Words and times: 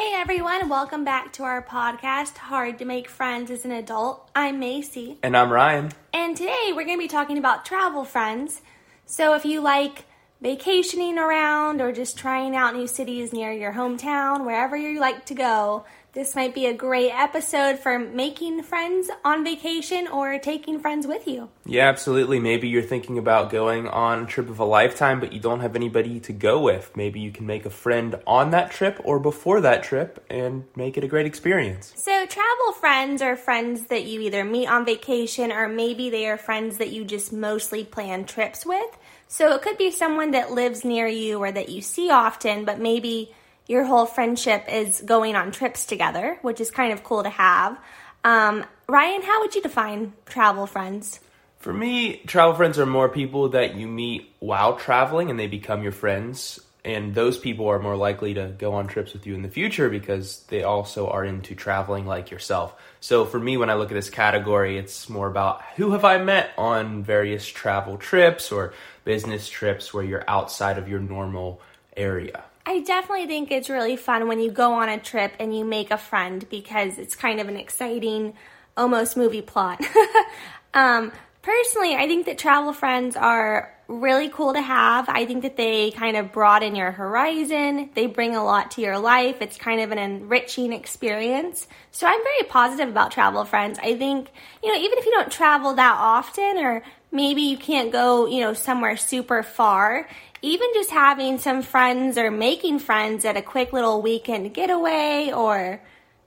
Hey 0.00 0.14
everyone, 0.14 0.70
welcome 0.70 1.04
back 1.04 1.30
to 1.34 1.42
our 1.42 1.60
podcast, 1.60 2.38
Hard 2.38 2.78
to 2.78 2.86
Make 2.86 3.06
Friends 3.06 3.50
as 3.50 3.66
an 3.66 3.70
Adult. 3.70 4.30
I'm 4.34 4.58
Macey. 4.58 5.18
And 5.22 5.36
I'm 5.36 5.52
Ryan. 5.52 5.92
And 6.14 6.34
today 6.34 6.68
we're 6.68 6.86
going 6.86 6.96
to 6.96 7.04
be 7.04 7.06
talking 7.06 7.36
about 7.36 7.66
travel 7.66 8.06
friends. 8.06 8.62
So 9.04 9.34
if 9.34 9.44
you 9.44 9.60
like 9.60 10.06
vacationing 10.40 11.18
around 11.18 11.80
or 11.80 11.92
just 11.92 12.16
trying 12.16 12.56
out 12.56 12.74
new 12.74 12.86
cities 12.86 13.32
near 13.32 13.52
your 13.52 13.72
hometown, 13.72 14.46
wherever 14.46 14.76
you 14.76 14.98
like 14.98 15.26
to 15.26 15.34
go, 15.34 15.84
this 16.12 16.34
might 16.34 16.54
be 16.54 16.66
a 16.66 16.74
great 16.74 17.12
episode 17.12 17.78
for 17.78 17.96
making 17.96 18.64
friends 18.64 19.10
on 19.24 19.44
vacation 19.44 20.08
or 20.08 20.38
taking 20.40 20.80
friends 20.80 21.06
with 21.06 21.28
you. 21.28 21.50
Yeah, 21.64 21.88
absolutely. 21.88 22.40
Maybe 22.40 22.66
you're 22.66 22.82
thinking 22.82 23.16
about 23.16 23.50
going 23.50 23.86
on 23.86 24.24
a 24.24 24.26
trip 24.26 24.50
of 24.50 24.58
a 24.58 24.64
lifetime, 24.64 25.20
but 25.20 25.32
you 25.32 25.38
don't 25.38 25.60
have 25.60 25.76
anybody 25.76 26.18
to 26.20 26.32
go 26.32 26.60
with. 26.60 26.96
Maybe 26.96 27.20
you 27.20 27.30
can 27.30 27.46
make 27.46 27.64
a 27.64 27.70
friend 27.70 28.16
on 28.26 28.50
that 28.50 28.72
trip 28.72 29.00
or 29.04 29.20
before 29.20 29.60
that 29.60 29.84
trip 29.84 30.24
and 30.28 30.64
make 30.74 30.96
it 30.96 31.04
a 31.04 31.08
great 31.08 31.26
experience. 31.26 31.92
So, 31.94 32.26
travel 32.26 32.72
friends 32.80 33.22
are 33.22 33.36
friends 33.36 33.86
that 33.86 34.04
you 34.04 34.20
either 34.22 34.42
meet 34.42 34.66
on 34.66 34.84
vacation 34.84 35.52
or 35.52 35.68
maybe 35.68 36.10
they 36.10 36.26
are 36.26 36.36
friends 36.36 36.78
that 36.78 36.90
you 36.90 37.04
just 37.04 37.32
mostly 37.32 37.84
plan 37.84 38.24
trips 38.24 38.66
with. 38.66 38.98
So, 39.32 39.54
it 39.54 39.62
could 39.62 39.78
be 39.78 39.92
someone 39.92 40.32
that 40.32 40.50
lives 40.50 40.84
near 40.84 41.06
you 41.06 41.38
or 41.38 41.52
that 41.52 41.68
you 41.68 41.82
see 41.82 42.10
often, 42.10 42.64
but 42.64 42.80
maybe 42.80 43.32
your 43.68 43.84
whole 43.84 44.04
friendship 44.04 44.64
is 44.68 45.00
going 45.00 45.36
on 45.36 45.52
trips 45.52 45.86
together, 45.86 46.40
which 46.42 46.60
is 46.60 46.72
kind 46.72 46.92
of 46.92 47.04
cool 47.04 47.22
to 47.22 47.30
have. 47.30 47.78
Um, 48.24 48.66
Ryan, 48.88 49.22
how 49.22 49.40
would 49.40 49.54
you 49.54 49.62
define 49.62 50.14
travel 50.26 50.66
friends? 50.66 51.20
For 51.58 51.72
me, 51.72 52.16
travel 52.26 52.56
friends 52.56 52.80
are 52.80 52.86
more 52.86 53.08
people 53.08 53.50
that 53.50 53.76
you 53.76 53.86
meet 53.86 54.34
while 54.40 54.74
traveling 54.74 55.30
and 55.30 55.38
they 55.38 55.46
become 55.46 55.84
your 55.84 55.92
friends. 55.92 56.58
And 56.84 57.14
those 57.14 57.38
people 57.38 57.68
are 57.68 57.78
more 57.78 57.96
likely 57.96 58.34
to 58.34 58.54
go 58.58 58.72
on 58.72 58.88
trips 58.88 59.12
with 59.12 59.26
you 59.26 59.34
in 59.34 59.42
the 59.42 59.50
future 59.50 59.90
because 59.90 60.42
they 60.48 60.62
also 60.62 61.08
are 61.08 61.24
into 61.24 61.54
traveling 61.54 62.06
like 62.06 62.30
yourself. 62.30 62.74
So 63.00 63.26
for 63.26 63.38
me, 63.38 63.58
when 63.58 63.68
I 63.68 63.74
look 63.74 63.90
at 63.90 63.94
this 63.94 64.08
category, 64.08 64.78
it's 64.78 65.08
more 65.08 65.26
about 65.26 65.62
who 65.76 65.92
have 65.92 66.04
I 66.04 66.16
met 66.18 66.52
on 66.56 67.04
various 67.04 67.46
travel 67.46 67.98
trips 67.98 68.50
or 68.50 68.72
business 69.04 69.48
trips 69.48 69.92
where 69.92 70.04
you're 70.04 70.24
outside 70.28 70.78
of 70.78 70.88
your 70.88 71.00
normal 71.00 71.60
area. 71.96 72.44
I 72.66 72.80
definitely 72.80 73.26
think 73.26 73.50
it's 73.50 73.70
really 73.70 73.96
fun 73.96 74.28
when 74.28 74.40
you 74.40 74.50
go 74.50 74.74
on 74.74 74.88
a 74.88 74.98
trip 74.98 75.32
and 75.38 75.56
you 75.56 75.64
make 75.64 75.90
a 75.90 75.98
friend 75.98 76.46
because 76.50 76.98
it's 76.98 77.16
kind 77.16 77.40
of 77.40 77.48
an 77.48 77.56
exciting, 77.56 78.34
almost 78.76 79.16
movie 79.16 79.42
plot. 79.42 79.82
um, 80.74 81.10
personally, 81.42 81.94
I 81.94 82.06
think 82.06 82.26
that 82.26 82.38
travel 82.38 82.72
friends 82.72 83.16
are 83.16 83.74
really 83.90 84.28
cool 84.28 84.52
to 84.52 84.60
have. 84.60 85.08
I 85.08 85.26
think 85.26 85.42
that 85.42 85.56
they 85.56 85.90
kind 85.90 86.16
of 86.16 86.32
broaden 86.32 86.76
your 86.76 86.92
horizon. 86.92 87.90
They 87.94 88.06
bring 88.06 88.36
a 88.36 88.44
lot 88.44 88.70
to 88.72 88.82
your 88.82 88.98
life. 88.98 89.42
It's 89.42 89.56
kind 89.56 89.80
of 89.80 89.90
an 89.90 89.98
enriching 89.98 90.72
experience. 90.72 91.66
So 91.90 92.06
I'm 92.06 92.22
very 92.22 92.48
positive 92.48 92.88
about 92.88 93.10
travel 93.10 93.44
friends. 93.44 93.80
I 93.82 93.96
think, 93.96 94.30
you 94.62 94.72
know, 94.72 94.78
even 94.78 94.98
if 94.98 95.06
you 95.06 95.10
don't 95.10 95.32
travel 95.32 95.74
that 95.74 95.96
often 95.98 96.58
or 96.58 96.84
maybe 97.12 97.42
you 97.42 97.56
can't 97.56 97.92
go, 97.92 98.26
you 98.26 98.40
know, 98.40 98.54
somewhere 98.54 98.96
super 98.96 99.42
far, 99.42 100.08
even 100.42 100.68
just 100.74 100.90
having 100.90 101.38
some 101.38 101.62
friends 101.62 102.16
or 102.16 102.30
making 102.30 102.78
friends 102.78 103.24
at 103.24 103.36
a 103.36 103.42
quick 103.42 103.72
little 103.72 104.00
weekend 104.00 104.54
getaway 104.54 105.30
or, 105.34 105.80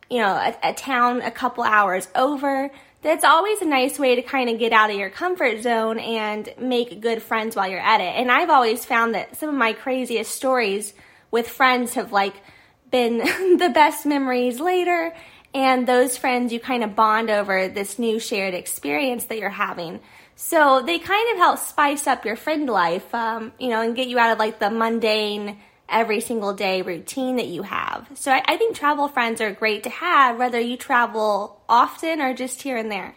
you 0.09 0.19
know, 0.19 0.33
a, 0.33 0.55
a 0.63 0.73
town 0.73 1.21
a 1.21 1.31
couple 1.31 1.63
hours 1.63 2.07
over, 2.15 2.69
that's 3.01 3.25
always 3.25 3.61
a 3.61 3.65
nice 3.65 3.99
way 3.99 4.15
to 4.15 4.21
kind 4.21 4.49
of 4.49 4.57
get 4.57 4.71
out 4.71 4.89
of 4.89 4.95
your 4.97 5.09
comfort 5.09 5.61
zone 5.61 5.99
and 5.99 6.53
make 6.57 7.01
good 7.01 7.21
friends 7.21 7.55
while 7.55 7.67
you're 7.67 7.79
at 7.79 7.99
it. 7.99 8.15
And 8.15 8.31
I've 8.31 8.49
always 8.49 8.85
found 8.85 9.13
that 9.13 9.35
some 9.35 9.49
of 9.49 9.55
my 9.55 9.73
craziest 9.73 10.31
stories 10.31 10.93
with 11.29 11.49
friends 11.49 11.95
have 11.95 12.11
like 12.11 12.35
been 12.91 13.17
the 13.57 13.71
best 13.73 14.05
memories 14.05 14.59
later. 14.59 15.13
And 15.53 15.85
those 15.85 16.17
friends 16.17 16.53
you 16.53 16.59
kind 16.59 16.83
of 16.83 16.95
bond 16.95 17.29
over 17.29 17.67
this 17.67 17.99
new 17.99 18.19
shared 18.19 18.53
experience 18.53 19.25
that 19.25 19.37
you're 19.37 19.49
having. 19.49 19.99
So 20.45 20.83
they 20.85 20.99
kind 20.99 21.31
of 21.31 21.37
help 21.37 21.57
spice 21.57 22.05
up 22.05 22.25
your 22.25 22.35
friend 22.35 22.69
life, 22.69 23.15
um, 23.15 23.53
you 23.57 23.69
know, 23.69 23.81
and 23.81 23.95
get 23.95 24.09
you 24.09 24.19
out 24.19 24.33
of 24.33 24.39
like 24.39 24.59
the 24.59 24.69
mundane, 24.69 25.57
every 25.87 26.19
single 26.19 26.53
day 26.53 26.81
routine 26.81 27.37
that 27.37 27.47
you 27.47 27.61
have. 27.63 28.09
So 28.15 28.29
I, 28.29 28.43
I 28.45 28.57
think 28.57 28.75
travel 28.75 29.07
friends 29.07 29.39
are 29.39 29.51
great 29.51 29.83
to 29.83 29.89
have, 29.89 30.37
whether 30.37 30.59
you 30.59 30.75
travel 30.75 31.61
often 31.69 32.21
or 32.21 32.33
just 32.33 32.61
here 32.61 32.75
and 32.75 32.91
there. 32.91 33.15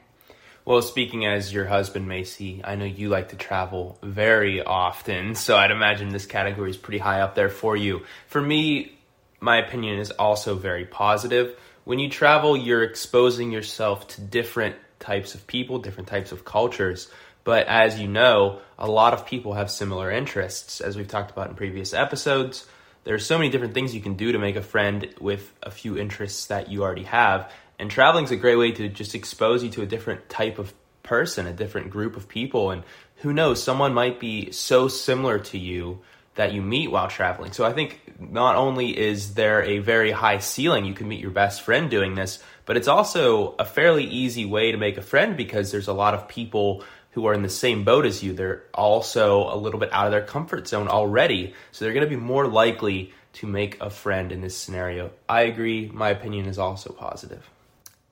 Well, 0.64 0.80
speaking 0.82 1.26
as 1.26 1.52
your 1.52 1.66
husband, 1.66 2.06
Macey, 2.06 2.62
I 2.64 2.76
know 2.76 2.84
you 2.84 3.08
like 3.08 3.30
to 3.30 3.36
travel 3.36 3.98
very 4.04 4.62
often, 4.62 5.34
so 5.34 5.56
I'd 5.56 5.72
imagine 5.72 6.10
this 6.10 6.26
category 6.26 6.70
is 6.70 6.76
pretty 6.76 6.98
high 6.98 7.22
up 7.22 7.34
there 7.34 7.50
for 7.50 7.76
you. 7.76 8.02
For 8.28 8.40
me, 8.40 8.96
my 9.40 9.58
opinion 9.58 9.98
is 9.98 10.12
also 10.12 10.54
very 10.54 10.84
positive. 10.84 11.58
When 11.84 11.98
you 11.98 12.08
travel, 12.08 12.56
you're 12.56 12.84
exposing 12.84 13.50
yourself 13.50 14.06
to 14.08 14.20
different 14.20 14.76
types 14.98 15.34
of 15.34 15.46
people, 15.46 15.78
different 15.78 16.08
types 16.08 16.32
of 16.32 16.44
cultures. 16.44 17.08
But 17.44 17.66
as 17.68 17.98
you 18.00 18.08
know, 18.08 18.60
a 18.78 18.90
lot 18.90 19.12
of 19.12 19.26
people 19.26 19.54
have 19.54 19.70
similar 19.70 20.10
interests. 20.10 20.80
As 20.80 20.96
we've 20.96 21.08
talked 21.08 21.30
about 21.30 21.48
in 21.48 21.54
previous 21.54 21.94
episodes, 21.94 22.66
there's 23.04 23.24
so 23.24 23.38
many 23.38 23.50
different 23.50 23.72
things 23.72 23.94
you 23.94 24.00
can 24.00 24.14
do 24.14 24.32
to 24.32 24.38
make 24.38 24.56
a 24.56 24.62
friend 24.62 25.08
with 25.20 25.52
a 25.62 25.70
few 25.70 25.96
interests 25.96 26.46
that 26.46 26.70
you 26.70 26.82
already 26.82 27.04
have. 27.04 27.52
And 27.78 27.88
traveling 27.88 28.24
is 28.24 28.32
a 28.32 28.36
great 28.36 28.56
way 28.56 28.72
to 28.72 28.88
just 28.88 29.14
expose 29.14 29.62
you 29.62 29.70
to 29.70 29.82
a 29.82 29.86
different 29.86 30.28
type 30.28 30.58
of 30.58 30.74
person, 31.04 31.46
a 31.46 31.52
different 31.52 31.90
group 31.90 32.16
of 32.16 32.28
people. 32.28 32.72
And 32.72 32.82
who 33.16 33.32
knows, 33.32 33.62
someone 33.62 33.94
might 33.94 34.18
be 34.18 34.50
so 34.50 34.88
similar 34.88 35.38
to 35.38 35.58
you 35.58 36.00
that 36.34 36.52
you 36.52 36.62
meet 36.62 36.90
while 36.90 37.08
traveling. 37.08 37.52
So 37.52 37.64
I 37.64 37.72
think 37.72 38.00
not 38.18 38.56
only 38.56 38.96
is 38.96 39.34
there 39.34 39.62
a 39.62 39.78
very 39.78 40.10
high 40.10 40.38
ceiling, 40.38 40.84
you 40.84 40.94
can 40.94 41.08
meet 41.08 41.20
your 41.20 41.30
best 41.30 41.62
friend 41.62 41.90
doing 41.90 42.14
this, 42.14 42.42
but 42.66 42.76
it's 42.76 42.88
also 42.88 43.54
a 43.58 43.64
fairly 43.64 44.04
easy 44.04 44.44
way 44.44 44.72
to 44.72 44.76
make 44.76 44.98
a 44.98 45.02
friend 45.02 45.36
because 45.36 45.72
there's 45.72 45.88
a 45.88 45.92
lot 45.92 46.14
of 46.14 46.28
people 46.28 46.84
who 47.12 47.26
are 47.26 47.32
in 47.32 47.42
the 47.42 47.48
same 47.48 47.84
boat 47.84 48.04
as 48.04 48.22
you. 48.22 48.34
They're 48.34 48.64
also 48.74 49.48
a 49.50 49.56
little 49.56 49.80
bit 49.80 49.90
out 49.92 50.04
of 50.04 50.12
their 50.12 50.24
comfort 50.24 50.68
zone 50.68 50.88
already. 50.88 51.54
So 51.72 51.84
they're 51.84 51.94
going 51.94 52.04
to 52.04 52.10
be 52.10 52.20
more 52.20 52.46
likely 52.46 53.14
to 53.34 53.46
make 53.46 53.80
a 53.80 53.88
friend 53.88 54.32
in 54.32 54.42
this 54.42 54.54
scenario. 54.54 55.10
I 55.28 55.42
agree. 55.42 55.90
My 55.92 56.10
opinion 56.10 56.46
is 56.46 56.58
also 56.58 56.92
positive. 56.92 57.48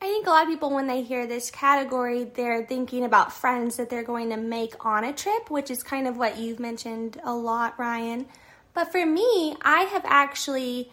I 0.01 0.07
think 0.07 0.27
a 0.27 0.31
lot 0.31 0.45
of 0.45 0.49
people, 0.49 0.71
when 0.71 0.87
they 0.87 1.03
hear 1.03 1.27
this 1.27 1.51
category, 1.51 2.25
they're 2.25 2.65
thinking 2.65 3.05
about 3.05 3.33
friends 3.33 3.77
that 3.77 3.91
they're 3.91 4.03
going 4.03 4.31
to 4.31 4.37
make 4.37 4.85
on 4.85 5.05
a 5.05 5.13
trip, 5.13 5.51
which 5.51 5.71
is 5.71 5.83
kind 5.83 6.07
of 6.07 6.17
what 6.17 6.39
you've 6.39 6.61
mentioned 6.61 7.21
a 7.25 7.35
lot, 7.35 7.79
Ryan. 7.79 8.27
But 8.75 8.93
for 8.93 9.05
me, 9.05 9.57
I 9.63 9.83
have 9.93 10.05
actually 10.05 10.91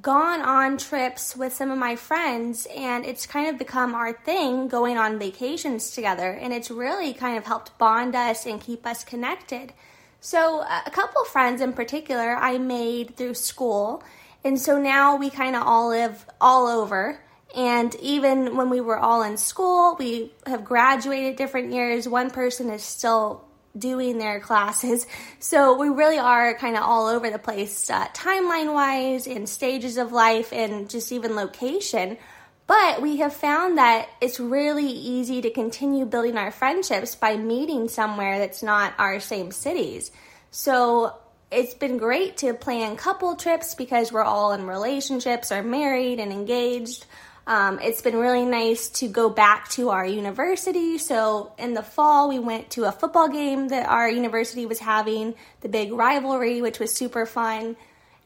gone 0.00 0.40
on 0.42 0.78
trips 0.78 1.34
with 1.34 1.52
some 1.52 1.70
of 1.70 1.78
my 1.78 1.96
friends 1.96 2.66
and 2.76 3.04
it's 3.04 3.26
kind 3.26 3.48
of 3.48 3.58
become 3.58 3.94
our 3.94 4.12
thing 4.12 4.68
going 4.68 4.96
on 4.96 5.18
vacations 5.18 5.90
together 5.90 6.30
and 6.30 6.52
it's 6.52 6.70
really 6.70 7.12
kind 7.12 7.38
of 7.38 7.46
helped 7.46 7.76
bond 7.78 8.14
us 8.14 8.46
and 8.46 8.60
keep 8.60 8.86
us 8.86 9.02
connected. 9.02 9.72
So, 10.20 10.60
a 10.60 10.90
couple 10.90 11.24
friends 11.24 11.60
in 11.60 11.72
particular 11.72 12.36
I 12.36 12.58
made 12.58 13.16
through 13.16 13.34
school 13.34 14.02
and 14.44 14.60
so 14.60 14.78
now 14.78 15.16
we 15.16 15.30
kind 15.30 15.56
of 15.56 15.62
all 15.64 15.88
live 15.88 16.26
all 16.40 16.66
over. 16.66 17.20
And 17.56 17.94
even 17.96 18.56
when 18.56 18.70
we 18.70 18.80
were 18.80 18.98
all 18.98 19.22
in 19.22 19.36
school, 19.36 19.96
we 19.98 20.32
have 20.46 20.64
graduated 20.64 21.36
different 21.36 21.72
years. 21.72 22.06
One 22.06 22.30
person 22.30 22.70
is 22.70 22.82
still 22.82 23.47
doing 23.78 24.18
their 24.18 24.40
classes. 24.40 25.06
So 25.40 25.76
we 25.76 25.88
really 25.88 26.18
are 26.18 26.54
kind 26.54 26.76
of 26.76 26.82
all 26.82 27.06
over 27.06 27.30
the 27.30 27.38
place, 27.38 27.88
uh, 27.90 28.06
timeline 28.08 28.74
wise, 28.74 29.26
in 29.26 29.46
stages 29.46 29.96
of 29.96 30.12
life, 30.12 30.52
and 30.52 30.90
just 30.90 31.12
even 31.12 31.36
location. 31.36 32.18
But 32.66 33.00
we 33.00 33.16
have 33.18 33.32
found 33.32 33.78
that 33.78 34.08
it's 34.20 34.38
really 34.38 34.88
easy 34.88 35.40
to 35.40 35.50
continue 35.50 36.04
building 36.04 36.36
our 36.36 36.50
friendships 36.50 37.14
by 37.14 37.36
meeting 37.36 37.88
somewhere 37.88 38.38
that's 38.38 38.62
not 38.62 38.92
our 38.98 39.20
same 39.20 39.52
cities. 39.52 40.10
So 40.50 41.14
it's 41.50 41.72
been 41.72 41.96
great 41.96 42.36
to 42.38 42.52
plan 42.52 42.96
couple 42.96 43.36
trips 43.36 43.74
because 43.74 44.12
we're 44.12 44.22
all 44.22 44.52
in 44.52 44.66
relationships, 44.66 45.50
are 45.50 45.62
married 45.62 46.20
and 46.20 46.30
engaged. 46.30 47.06
Um, 47.48 47.80
it's 47.80 48.02
been 48.02 48.16
really 48.16 48.44
nice 48.44 48.90
to 48.90 49.08
go 49.08 49.30
back 49.30 49.70
to 49.70 49.88
our 49.88 50.04
university. 50.04 50.98
So 50.98 51.52
in 51.58 51.72
the 51.72 51.82
fall, 51.82 52.28
we 52.28 52.38
went 52.38 52.68
to 52.72 52.84
a 52.84 52.92
football 52.92 53.26
game 53.28 53.68
that 53.68 53.88
our 53.88 54.06
university 54.08 54.66
was 54.66 54.78
having, 54.78 55.34
the 55.62 55.68
big 55.70 55.90
rivalry, 55.90 56.60
which 56.60 56.78
was 56.78 56.92
super 56.92 57.24
fun. 57.24 57.74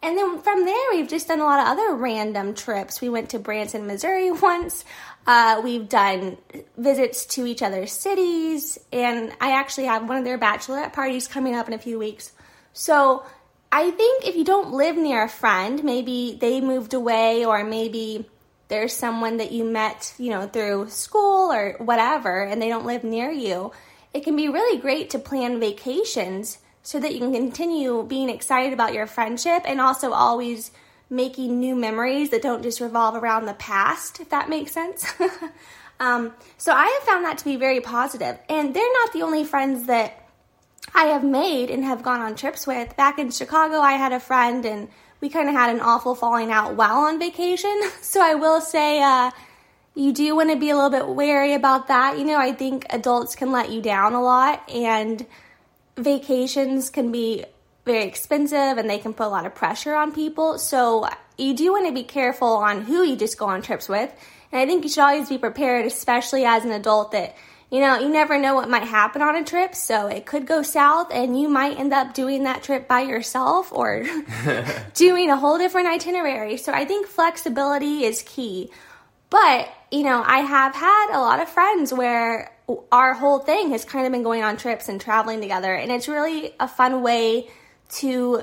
And 0.02 0.18
then 0.18 0.40
from 0.40 0.64
there, 0.64 0.90
we've 0.90 1.08
just 1.08 1.28
done 1.28 1.38
a 1.38 1.44
lot 1.44 1.60
of 1.60 1.68
other 1.68 1.94
random 1.94 2.54
trips. 2.54 3.00
We 3.00 3.08
went 3.08 3.30
to 3.30 3.38
Branson, 3.38 3.86
Missouri 3.86 4.32
once. 4.42 4.84
Uh, 5.24 5.60
we've 5.62 5.88
done 5.88 6.36
visits 6.76 7.24
to 7.26 7.46
each 7.46 7.62
other's 7.62 7.92
cities, 7.92 8.76
and 8.92 9.32
I 9.40 9.52
actually 9.52 9.84
have 9.84 10.08
one 10.08 10.18
of 10.18 10.24
their 10.24 10.36
bachelorette 10.38 10.92
parties 10.92 11.28
coming 11.28 11.54
up 11.54 11.68
in 11.68 11.74
a 11.74 11.78
few 11.78 11.96
weeks. 11.96 12.32
So 12.72 13.24
I 13.70 13.92
think 13.92 14.26
if 14.26 14.34
you 14.34 14.42
don't 14.42 14.72
live 14.72 14.96
near 14.96 15.22
a 15.22 15.28
friend, 15.28 15.84
maybe 15.84 16.36
they 16.40 16.60
moved 16.60 16.92
away, 16.92 17.44
or 17.44 17.62
maybe 17.62 18.26
there's 18.72 18.96
someone 18.96 19.36
that 19.36 19.52
you 19.52 19.64
met, 19.64 20.14
you 20.16 20.30
know, 20.30 20.46
through 20.46 20.88
school 20.88 21.52
or 21.52 21.76
whatever, 21.76 22.42
and 22.42 22.60
they 22.60 22.70
don't 22.70 22.86
live 22.86 23.04
near 23.04 23.30
you, 23.30 23.70
it 24.14 24.24
can 24.24 24.34
be 24.34 24.48
really 24.48 24.80
great 24.80 25.10
to 25.10 25.18
plan 25.18 25.60
vacations 25.60 26.56
so 26.82 26.98
that 26.98 27.12
you 27.12 27.18
can 27.18 27.34
continue 27.34 28.02
being 28.02 28.30
excited 28.30 28.72
about 28.72 28.94
your 28.94 29.06
friendship 29.06 29.60
and 29.66 29.78
also 29.78 30.12
always 30.12 30.70
making 31.10 31.60
new 31.60 31.76
memories 31.76 32.30
that 32.30 32.40
don't 32.40 32.62
just 32.62 32.80
revolve 32.80 33.14
around 33.14 33.44
the 33.44 33.52
past, 33.52 34.20
if 34.20 34.30
that 34.30 34.48
makes 34.48 34.72
sense. 34.72 35.04
um, 36.00 36.32
so 36.56 36.72
I 36.72 36.86
have 36.86 37.06
found 37.06 37.26
that 37.26 37.36
to 37.38 37.44
be 37.44 37.56
very 37.56 37.82
positive. 37.82 38.38
And 38.48 38.72
they're 38.72 38.92
not 39.02 39.12
the 39.12 39.20
only 39.20 39.44
friends 39.44 39.84
that 39.84 40.30
I 40.94 41.08
have 41.08 41.24
made 41.24 41.68
and 41.68 41.84
have 41.84 42.02
gone 42.02 42.22
on 42.22 42.36
trips 42.36 42.66
with. 42.66 42.96
Back 42.96 43.18
in 43.18 43.32
Chicago, 43.32 43.80
I 43.80 43.92
had 43.92 44.14
a 44.14 44.18
friend 44.18 44.64
and 44.64 44.88
we 45.22 45.30
kind 45.30 45.48
of 45.48 45.54
had 45.54 45.70
an 45.70 45.80
awful 45.80 46.14
falling 46.14 46.50
out 46.50 46.74
while 46.74 46.98
on 46.98 47.18
vacation. 47.18 47.80
So 48.02 48.20
I 48.20 48.34
will 48.34 48.60
say, 48.60 49.00
uh, 49.00 49.30
you 49.94 50.12
do 50.12 50.36
want 50.36 50.50
to 50.50 50.56
be 50.56 50.68
a 50.68 50.74
little 50.74 50.90
bit 50.90 51.08
wary 51.08 51.54
about 51.54 51.88
that. 51.88 52.18
You 52.18 52.24
know, 52.24 52.38
I 52.38 52.52
think 52.52 52.84
adults 52.90 53.36
can 53.36 53.52
let 53.52 53.70
you 53.70 53.80
down 53.80 54.12
a 54.12 54.22
lot, 54.22 54.68
and 54.70 55.24
vacations 55.96 56.90
can 56.90 57.10
be 57.10 57.46
very 57.86 58.04
expensive 58.04 58.78
and 58.78 58.88
they 58.88 58.98
can 58.98 59.14
put 59.14 59.26
a 59.26 59.28
lot 59.28 59.46
of 59.46 59.54
pressure 59.54 59.94
on 59.94 60.12
people. 60.12 60.58
So 60.58 61.08
you 61.38 61.54
do 61.54 61.72
want 61.72 61.86
to 61.86 61.92
be 61.92 62.04
careful 62.04 62.48
on 62.48 62.82
who 62.82 63.02
you 63.02 63.16
just 63.16 63.38
go 63.38 63.46
on 63.46 63.62
trips 63.62 63.88
with. 63.88 64.12
And 64.50 64.60
I 64.60 64.66
think 64.66 64.84
you 64.84 64.90
should 64.90 65.02
always 65.02 65.28
be 65.28 65.38
prepared, 65.38 65.86
especially 65.86 66.44
as 66.44 66.64
an 66.64 66.70
adult, 66.72 67.12
that 67.12 67.34
you 67.72 67.80
know, 67.80 67.98
you 67.98 68.10
never 68.10 68.36
know 68.36 68.54
what 68.54 68.68
might 68.68 68.82
happen 68.82 69.22
on 69.22 69.34
a 69.34 69.42
trip, 69.42 69.74
so 69.74 70.06
it 70.06 70.26
could 70.26 70.46
go 70.46 70.60
south 70.60 71.08
and 71.10 71.40
you 71.40 71.48
might 71.48 71.78
end 71.78 71.94
up 71.94 72.12
doing 72.12 72.44
that 72.44 72.62
trip 72.62 72.86
by 72.86 73.00
yourself 73.00 73.72
or 73.72 74.04
doing 74.94 75.30
a 75.30 75.36
whole 75.38 75.56
different 75.56 75.88
itinerary. 75.88 76.58
So 76.58 76.70
I 76.70 76.84
think 76.84 77.06
flexibility 77.06 78.04
is 78.04 78.20
key. 78.22 78.70
But, 79.30 79.70
you 79.90 80.02
know, 80.02 80.22
I 80.22 80.40
have 80.40 80.74
had 80.74 81.16
a 81.16 81.20
lot 81.20 81.40
of 81.40 81.48
friends 81.48 81.94
where 81.94 82.54
our 82.92 83.14
whole 83.14 83.38
thing 83.38 83.70
has 83.70 83.86
kind 83.86 84.04
of 84.04 84.12
been 84.12 84.22
going 84.22 84.42
on 84.42 84.58
trips 84.58 84.90
and 84.90 85.00
traveling 85.00 85.40
together, 85.40 85.74
and 85.74 85.90
it's 85.90 86.08
really 86.08 86.54
a 86.60 86.68
fun 86.68 87.00
way 87.00 87.48
to 87.92 88.42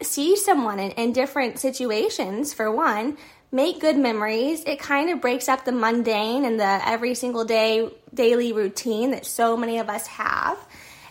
see 0.00 0.36
someone 0.36 0.80
in, 0.80 0.92
in 0.92 1.12
different 1.12 1.58
situations, 1.58 2.54
for 2.54 2.70
one, 2.70 3.18
make 3.52 3.80
good 3.80 3.96
memories. 3.96 4.62
It 4.64 4.78
kind 4.78 5.10
of 5.10 5.20
breaks 5.20 5.48
up 5.48 5.64
the 5.64 5.72
mundane 5.72 6.44
and 6.44 6.58
the 6.58 6.88
every 6.88 7.14
single 7.14 7.44
day 7.44 7.90
daily 8.12 8.52
routine 8.52 9.10
that 9.12 9.26
so 9.26 9.56
many 9.56 9.78
of 9.78 9.88
us 9.88 10.06
have. 10.06 10.58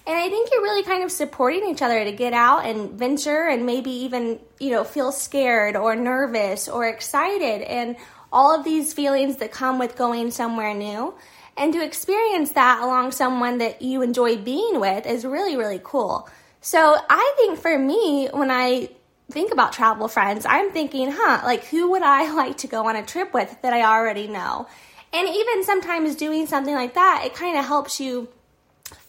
And 0.07 0.18
I 0.18 0.30
think 0.30 0.50
you're 0.51 0.63
really 0.63 0.83
kind 0.83 1.03
of 1.03 1.12
supporting 1.12 1.69
each 1.69 1.81
other 1.81 2.03
to 2.03 2.12
get 2.12 2.33
out 2.33 2.65
and 2.65 2.91
venture 2.91 3.47
and 3.47 3.65
maybe 3.65 3.91
even, 3.91 4.39
you 4.59 4.71
know, 4.71 4.83
feel 4.83 5.12
scared 5.12 5.75
or 5.75 5.95
nervous 5.95 6.68
or 6.68 6.88
excited 6.88 7.62
and 7.62 7.95
all 8.31 8.57
of 8.57 8.63
these 8.63 8.94
feelings 8.94 9.38
that 9.38 9.51
come 9.51 9.77
with 9.77 9.95
going 9.95 10.31
somewhere 10.31 10.74
new. 10.74 11.13
And 11.57 11.74
to 11.74 11.83
experience 11.83 12.53
that 12.53 12.81
along 12.81 13.12
someone 13.12 13.57
that 13.57 13.81
you 13.81 14.01
enjoy 14.01 14.38
being 14.38 14.80
with 14.80 15.06
is 15.06 15.25
really, 15.25 15.57
really 15.57 15.81
cool. 15.83 16.30
So 16.62 16.97
I 17.09 17.33
think 17.38 17.59
for 17.59 17.77
me, 17.77 18.30
when 18.31 18.50
I 18.50 18.89
think 19.31 19.51
about 19.51 19.73
travel 19.73 20.07
friends, 20.07 20.45
I'm 20.47 20.71
thinking, 20.71 21.11
huh, 21.11 21.41
like 21.43 21.65
who 21.65 21.91
would 21.91 22.03
I 22.03 22.31
like 22.33 22.57
to 22.57 22.67
go 22.67 22.87
on 22.87 22.95
a 22.95 23.05
trip 23.05 23.33
with 23.33 23.61
that 23.61 23.73
I 23.73 23.83
already 23.83 24.27
know? 24.27 24.67
And 25.11 25.27
even 25.27 25.63
sometimes 25.63 26.15
doing 26.15 26.45
something 26.45 26.73
like 26.73 26.93
that, 26.93 27.23
it 27.25 27.33
kind 27.33 27.57
of 27.57 27.65
helps 27.65 27.99
you 27.99 28.27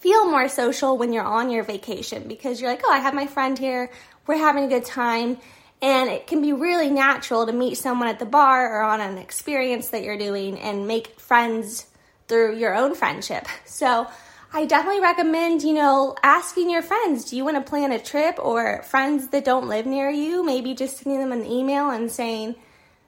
feel 0.00 0.31
more 0.31 0.49
social 0.49 0.96
when 0.96 1.12
you're 1.12 1.25
on 1.25 1.50
your 1.50 1.62
vacation 1.62 2.26
because 2.26 2.61
you're 2.61 2.70
like, 2.70 2.82
oh, 2.84 2.90
I 2.90 2.99
have 2.99 3.14
my 3.14 3.26
friend 3.26 3.58
here, 3.58 3.90
we're 4.26 4.38
having 4.38 4.64
a 4.64 4.69
good 4.69 4.84
time. 4.84 5.38
And 5.82 6.11
it 6.11 6.26
can 6.26 6.43
be 6.43 6.52
really 6.52 6.90
natural 6.90 7.46
to 7.46 7.52
meet 7.52 7.76
someone 7.76 8.08
at 8.08 8.19
the 8.19 8.26
bar 8.26 8.78
or 8.78 8.82
on 8.82 9.00
an 9.00 9.16
experience 9.16 9.88
that 9.90 10.02
you're 10.02 10.19
doing 10.19 10.58
and 10.58 10.87
make 10.87 11.19
friends 11.19 11.87
through 12.28 12.58
your 12.58 12.75
own 12.75 12.94
friendship. 12.94 13.46
So, 13.64 14.06
I 14.52 14.67
definitely 14.67 15.00
recommend, 15.00 15.62
you 15.62 15.73
know, 15.73 16.17
asking 16.25 16.70
your 16.70 16.82
friends, 16.82 17.31
do 17.31 17.37
you 17.37 17.44
want 17.44 17.56
to 17.56 17.69
plan 17.69 17.93
a 17.93 18.00
trip 18.00 18.37
or 18.41 18.82
friends 18.82 19.29
that 19.29 19.44
don't 19.44 19.69
live 19.69 19.87
near 19.87 20.11
you, 20.11 20.44
maybe 20.44 20.75
just 20.75 20.99
sending 20.99 21.20
them 21.20 21.31
an 21.31 21.47
email 21.47 21.91
and 21.91 22.11
saying, 22.11 22.56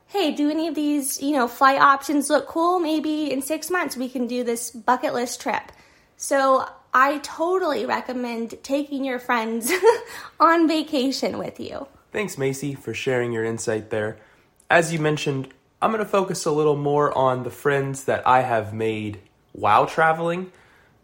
hey, 0.07 0.31
do 0.31 0.51
any 0.51 0.69
of 0.69 0.77
these, 0.77 1.21
you 1.21 1.33
know, 1.33 1.49
flight 1.49 1.81
options 1.81 2.31
look 2.31 2.47
cool? 2.47 2.79
Maybe 2.79 3.33
in 3.33 3.43
six 3.43 3.71
months 3.71 3.97
we 3.97 4.09
can 4.09 4.29
do 4.29 4.45
this 4.45 4.71
bucket 4.71 5.15
list 5.15 5.41
trip. 5.41 5.73
So 6.17 6.69
I 6.95 7.19
totally 7.19 7.87
recommend 7.87 8.63
taking 8.63 9.05
your 9.05 9.19
friends 9.19 9.73
on 10.41 10.69
vacation 10.69 11.39
with 11.39 11.59
you. 11.59 11.89
Thanks, 12.13 12.39
Macey, 12.39 12.75
for 12.75 12.95
sharing 12.95 13.33
your 13.33 13.45
insight 13.45 13.91
there. 13.91 14.17
As 14.71 14.93
you 14.93 15.01
mentioned, 15.01 15.49
I'm 15.81 15.91
going 15.91 16.05
to 16.05 16.09
focus 16.09 16.47
a 16.47 16.53
little 16.53 16.77
more 16.77 17.17
on 17.19 17.43
the 17.43 17.51
friends 17.51 18.05
that 18.05 18.25
I 18.29 18.43
have 18.43 18.73
made 18.73 19.19
while 19.51 19.87
traveling 19.87 20.53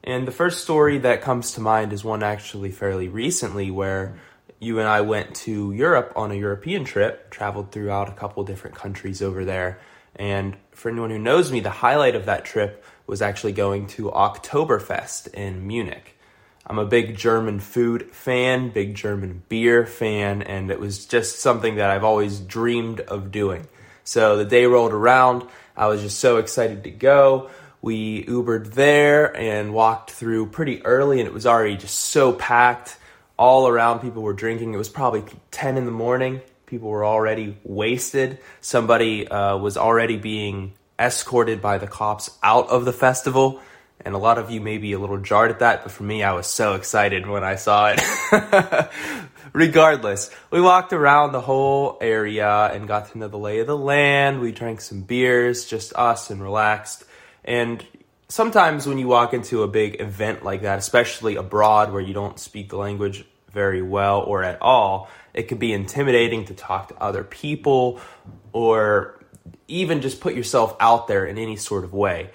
and 0.05 0.27
the 0.27 0.33
first 0.33 0.63
story 0.63 0.99
that 0.99 1.23
comes 1.23 1.53
to 1.53 1.61
mind 1.61 1.93
is 1.93 2.05
one 2.05 2.23
actually 2.23 2.71
fairly 2.71 3.09
recently 3.09 3.71
where 3.71 4.19
you 4.61 4.79
and 4.79 4.89
I 4.89 5.03
went 5.03 5.35
to 5.37 5.73
Europe 5.73 6.13
on 6.17 6.31
a 6.31 6.35
European 6.35 6.85
trip, 6.85 7.31
traveled 7.31 7.71
throughout 7.71 8.09
a 8.09 8.13
couple 8.13 8.43
different 8.45 8.77
countries 8.77 9.23
over 9.23 9.45
there. 9.45 9.79
And 10.17 10.57
for 10.73 10.91
anyone 10.91 11.11
who 11.11 11.19
knows 11.19 11.53
me, 11.53 11.61
the 11.61 11.71
highlight 11.71 12.17
of 12.17 12.27
that 12.27 12.45
trip 12.45 12.85
was 13.07 13.23
actually 13.23 13.53
going 13.53 13.87
to 13.89 14.11
Oktoberfest 14.11 15.33
in 15.35 15.67
Munich. 15.67 16.17
I'm 16.67 16.79
a 16.79 16.85
big 16.85 17.17
German 17.17 17.61
food 17.61 18.11
fan, 18.11 18.71
big 18.71 18.95
German 18.95 19.43
beer 19.49 19.87
fan, 19.87 20.43
and 20.43 20.71
it 20.71 20.79
was 20.79 21.07
just 21.07 21.41
something 21.41 21.77
that 21.77 21.91
I've 21.91 22.05
always 22.05 22.41
dreamed 22.41 23.01
of 23.01 23.31
doing. 23.31 23.67
So 24.05 24.37
the 24.37 24.45
day 24.45 24.67
rolled 24.67 24.93
around, 24.93 25.45
I 25.77 25.87
was 25.87 26.03
just 26.03 26.19
so 26.19 26.37
excited 26.37 26.85
to 26.85 26.91
go. 26.91 27.49
We 27.81 28.25
Ubered 28.25 28.73
there 28.75 29.37
and 29.37 29.73
walked 29.73 30.11
through 30.11 30.47
pretty 30.47 30.85
early, 30.85 31.21
and 31.21 31.29
it 31.29 31.33
was 31.33 31.47
already 31.47 31.77
just 31.77 31.99
so 31.99 32.33
packed. 32.33 32.97
All 33.39 33.69
around, 33.69 34.01
people 34.01 34.23
were 34.23 34.33
drinking. 34.33 34.75
It 34.75 34.79
was 34.79 34.89
probably 34.89 35.25
10 35.53 35.77
in 35.77 35.85
the 35.85 35.93
morning. 35.93 36.41
People 36.67 36.89
were 36.89 37.05
already 37.05 37.57
wasted. 37.63 38.39
Somebody 38.61 39.29
uh, 39.29 39.57
was 39.57 39.77
already 39.77 40.17
being 40.17 40.75
escorted 40.99 41.63
by 41.63 41.79
the 41.79 41.87
cops 41.87 42.37
out 42.43 42.69
of 42.69 42.85
the 42.85 42.93
festival. 42.93 43.61
And 44.05 44.15
a 44.15 44.19
lot 44.19 44.39
of 44.39 44.51
you 44.51 44.61
may 44.61 44.79
be 44.79 44.93
a 44.93 44.99
little 44.99 45.19
jarred 45.19 45.51
at 45.51 45.61
that, 45.61 45.83
but 45.83 45.93
for 45.93 46.03
me, 46.03 46.23
I 46.23 46.33
was 46.33 46.47
so 46.47 46.75
excited 46.75 47.27
when 47.27 47.43
I 47.43 47.57
saw 47.57 47.95
it. 47.95 48.91
Regardless, 49.53 50.31
we 50.51 50.61
walked 50.61 50.93
around 50.93 51.33
the 51.33 51.41
whole 51.41 51.99
area 52.01 52.49
and 52.49 52.87
got 52.87 53.13
to 53.13 53.19
know 53.19 53.29
the 53.29 53.39
lay 53.39 53.61
of 53.61 53.67
the 53.67 53.77
land. 53.77 54.41
We 54.41 54.53
drank 54.53 54.81
some 54.81 55.03
beers, 55.03 55.65
just 55.67 55.93
us, 55.95 56.31
and 56.31 56.43
relaxed. 56.43 57.05
And 57.45 57.85
sometimes 58.29 58.87
when 58.87 58.99
you 58.99 59.09
walk 59.09 59.33
into 59.33 59.63
a 59.63 59.69
big 59.69 60.01
event 60.01 60.45
like 60.45 60.63
that, 60.63 60.79
especially 60.79 61.37
abroad 61.37 61.93
where 61.93 62.03
you 62.03 62.15
don't 62.15 62.39
speak 62.39 62.71
the 62.71 62.77
language 62.77 63.25
very 63.51 63.83
well 63.83 64.21
or 64.21 64.43
at 64.43 64.61
all, 64.61 65.09
it 65.35 65.45
can 65.45 65.59
be 65.59 65.73
intimidating 65.73 66.45
to 66.47 66.55
talk 66.55 66.89
to 66.89 67.03
other 67.03 67.25
people 67.25 68.01
or 68.53 69.19
even 69.67 70.01
just 70.01 70.21
put 70.21 70.35
yourself 70.35 70.77
out 70.81 71.09
there 71.09 71.27
in 71.27 71.39
any 71.39 71.57
sort 71.57 71.85
of 71.85 71.93
way. 71.93 72.31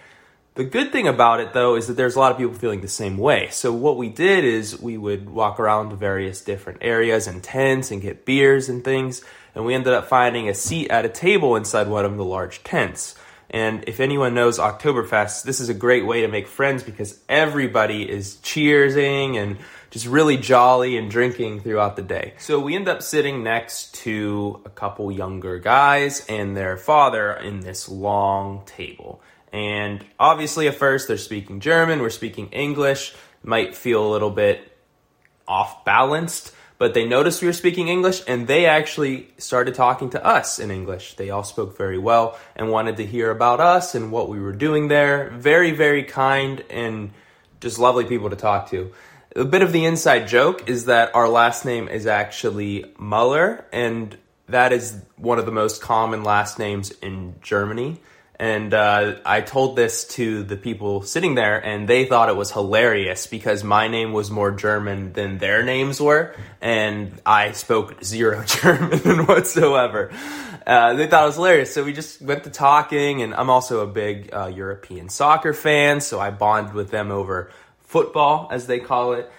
The 0.55 0.63
good 0.63 0.91
thing 0.91 1.07
about 1.07 1.39
it 1.39 1.53
though 1.53 1.75
is 1.75 1.87
that 1.87 1.93
there's 1.93 2.15
a 2.15 2.19
lot 2.19 2.31
of 2.31 2.37
people 2.37 2.53
feeling 2.53 2.81
the 2.81 2.87
same 2.87 3.17
way. 3.17 3.49
So 3.49 3.73
what 3.73 3.97
we 3.97 4.09
did 4.09 4.43
is 4.43 4.79
we 4.79 4.97
would 4.97 5.29
walk 5.29 5.59
around 5.59 5.89
to 5.89 5.95
various 5.95 6.41
different 6.41 6.79
areas 6.81 7.25
and 7.25 7.43
tents 7.43 7.89
and 7.89 8.01
get 8.01 8.23
beers 8.23 8.69
and 8.69 8.83
things, 8.83 9.23
and 9.55 9.65
we 9.65 9.73
ended 9.73 9.93
up 9.93 10.07
finding 10.07 10.49
a 10.49 10.53
seat 10.53 10.91
at 10.91 11.05
a 11.05 11.09
table 11.09 11.55
inside 11.55 11.87
one 11.87 12.05
of 12.05 12.15
the 12.17 12.23
large 12.23 12.63
tents. 12.63 13.15
And 13.53 13.83
if 13.85 13.99
anyone 13.99 14.33
knows 14.33 14.57
Oktoberfest, 14.57 15.43
this 15.43 15.59
is 15.59 15.69
a 15.69 15.75
great 15.75 16.07
way 16.07 16.21
to 16.21 16.27
make 16.27 16.47
friends 16.47 16.81
because 16.81 17.19
everybody 17.29 18.09
is 18.09 18.37
cheersing 18.37 19.37
and 19.37 19.59
just 19.91 20.07
really 20.07 20.37
jolly 20.37 20.97
and 20.97 21.11
drinking 21.11 21.59
throughout 21.59 21.95
the 21.95 22.01
day. 22.01 22.33
So 22.39 22.59
we 22.59 22.75
end 22.75 22.87
up 22.87 23.03
sitting 23.03 23.43
next 23.43 23.93
to 23.95 24.59
a 24.65 24.71
couple 24.71 25.11
younger 25.11 25.59
guys 25.59 26.25
and 26.27 26.57
their 26.57 26.77
father 26.77 27.31
in 27.31 27.59
this 27.59 27.87
long 27.87 28.65
table. 28.65 29.21
And 29.51 30.03
obviously, 30.19 30.67
at 30.67 30.73
first, 30.73 31.07
they're 31.07 31.17
speaking 31.17 31.59
German, 31.59 32.01
we're 32.01 32.09
speaking 32.09 32.47
English, 32.47 33.13
might 33.43 33.75
feel 33.75 34.03
a 34.03 34.09
little 34.11 34.31
bit 34.31 34.75
off 35.47 35.85
balanced 35.85 36.55
but 36.83 36.93
they 36.93 37.05
noticed 37.05 37.41
we 37.41 37.47
were 37.47 37.53
speaking 37.53 37.87
English 37.87 38.21
and 38.27 38.45
they 38.45 38.65
actually 38.65 39.29
started 39.37 39.73
talking 39.73 40.09
to 40.09 40.21
us 40.21 40.59
in 40.59 40.69
English. 40.69 41.13
They 41.13 41.29
all 41.29 41.45
spoke 41.45 41.77
very 41.77 41.97
well 41.97 42.37
and 42.57 42.69
wanted 42.69 42.97
to 42.97 43.05
hear 43.05 43.31
about 43.31 43.61
us 43.61 43.95
and 43.95 44.11
what 44.11 44.27
we 44.27 44.37
were 44.37 44.51
doing 44.51 44.89
there. 44.89 45.29
Very, 45.29 45.71
very 45.71 46.03
kind 46.03 46.61
and 46.69 47.11
just 47.61 47.79
lovely 47.79 48.03
people 48.03 48.29
to 48.31 48.35
talk 48.35 48.69
to. 48.71 48.91
A 49.33 49.45
bit 49.45 49.61
of 49.61 49.71
the 49.71 49.85
inside 49.85 50.27
joke 50.27 50.67
is 50.67 50.83
that 50.87 51.15
our 51.15 51.29
last 51.29 51.63
name 51.63 51.87
is 51.87 52.05
actually 52.05 52.83
Muller, 52.97 53.63
and 53.71 54.17
that 54.47 54.73
is 54.73 54.99
one 55.15 55.39
of 55.39 55.45
the 55.45 55.53
most 55.53 55.81
common 55.81 56.25
last 56.25 56.59
names 56.59 56.91
in 57.01 57.35
Germany. 57.41 58.01
And 58.43 58.73
uh, 58.73 59.19
I 59.25 59.39
told 59.39 59.77
this 59.77 60.03
to 60.15 60.43
the 60.43 60.57
people 60.57 61.01
sitting 61.03 61.35
there, 61.35 61.65
and 61.65 61.87
they 61.87 62.03
thought 62.03 62.27
it 62.27 62.35
was 62.35 62.51
hilarious 62.51 63.25
because 63.25 63.63
my 63.63 63.87
name 63.87 64.11
was 64.11 64.29
more 64.29 64.51
German 64.51 65.13
than 65.13 65.37
their 65.37 65.63
names 65.63 66.01
were, 66.01 66.35
and 66.59 67.13
I 67.25 67.53
spoke 67.53 68.03
zero 68.03 68.43
German 68.45 69.27
whatsoever. 69.27 70.11
Uh, 70.67 70.93
they 70.95 71.07
thought 71.07 71.23
it 71.23 71.27
was 71.27 71.35
hilarious. 71.35 71.73
So 71.73 71.85
we 71.85 71.93
just 71.93 72.21
went 72.21 72.43
to 72.43 72.49
talking, 72.49 73.21
and 73.21 73.33
I'm 73.33 73.49
also 73.49 73.79
a 73.79 73.87
big 73.87 74.33
uh, 74.33 74.47
European 74.47 75.07
soccer 75.07 75.53
fan, 75.53 76.01
so 76.01 76.19
I 76.19 76.29
bonded 76.29 76.73
with 76.73 76.91
them 76.91 77.11
over 77.11 77.49
football, 77.79 78.49
as 78.51 78.67
they 78.67 78.81
call 78.81 79.13
it. 79.13 79.31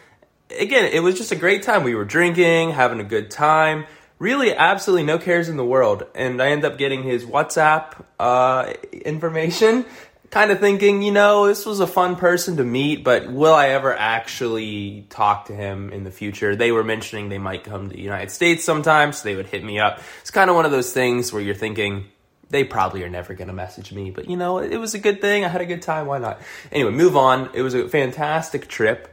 Again, 0.59 0.91
it 0.91 1.03
was 1.03 1.19
just 1.19 1.31
a 1.31 1.37
great 1.37 1.63
time. 1.63 1.83
We 1.83 1.95
were 1.95 2.07
drinking, 2.07 2.71
having 2.71 3.01
a 3.01 3.05
good 3.05 3.31
time 3.31 3.85
really 4.19 4.55
absolutely 4.55 5.05
no 5.05 5.19
cares 5.19 5.49
in 5.49 5.57
the 5.57 5.65
world. 5.65 6.05
And 6.15 6.41
I 6.41 6.49
end 6.49 6.65
up 6.65 6.79
getting 6.79 7.03
his 7.03 7.25
WhatsApp 7.25 8.05
uh, 8.19 8.73
information, 8.93 9.85
kind 10.31 10.51
of 10.51 10.61
thinking, 10.61 11.03
you 11.03 11.13
know, 11.13 11.47
this 11.47 11.67
was 11.67 11.81
a 11.81 11.87
fun 11.87 12.17
person 12.17 12.57
to 12.57 12.65
meet, 12.65 13.05
but 13.05 13.31
will 13.31 13.55
I 13.55 13.69
ever 13.69 13.95
actually 13.95 15.07
talk 15.11 15.47
to 15.47 15.55
him 15.55 15.93
in 15.93 16.05
the 16.05 16.11
future? 16.11 16.57
They 16.57 16.73
were 16.73 16.85
mentioning 16.85 17.29
they 17.29 17.39
might 17.39 17.65
come 17.65 17.89
to 17.89 17.97
the 17.97 18.03
United 18.03 18.31
States 18.31 18.65
sometime, 18.65 19.13
so 19.13 19.25
they 19.25 19.37
would 19.37 19.47
hit 19.47 19.65
me 19.65 19.79
up. 19.79 20.01
It's 20.21 20.31
kind 20.31 20.51
of 20.51 20.57
one 20.57 20.65
of 20.65 20.71
those 20.71 20.93
things 20.93 21.33
where 21.33 21.43
you're 21.43 21.55
thinking, 21.55 22.07
they 22.51 22.63
probably 22.63 23.03
are 23.03 23.09
never 23.09 23.35
going 23.35 23.49
to 23.49 23.55
message 23.55 23.93
me, 23.93 24.11
but 24.11 24.29
you 24.29 24.37
know, 24.37 24.59
it 24.59 24.77
was 24.77 24.95
a 24.95 24.99
good 24.99 25.21
thing. 25.21 25.45
I 25.45 25.49
had 25.49 25.61
a 25.61 25.67
good 25.67 25.83
time. 25.83 26.07
Why 26.07 26.19
not? 26.19 26.41
Anyway, 26.71 26.93
move 26.93 27.17
on. 27.17 27.51
It 27.55 27.63
was 27.63 27.75
a 27.75 27.89
fantastic 27.89 28.69
trip. 28.69 29.13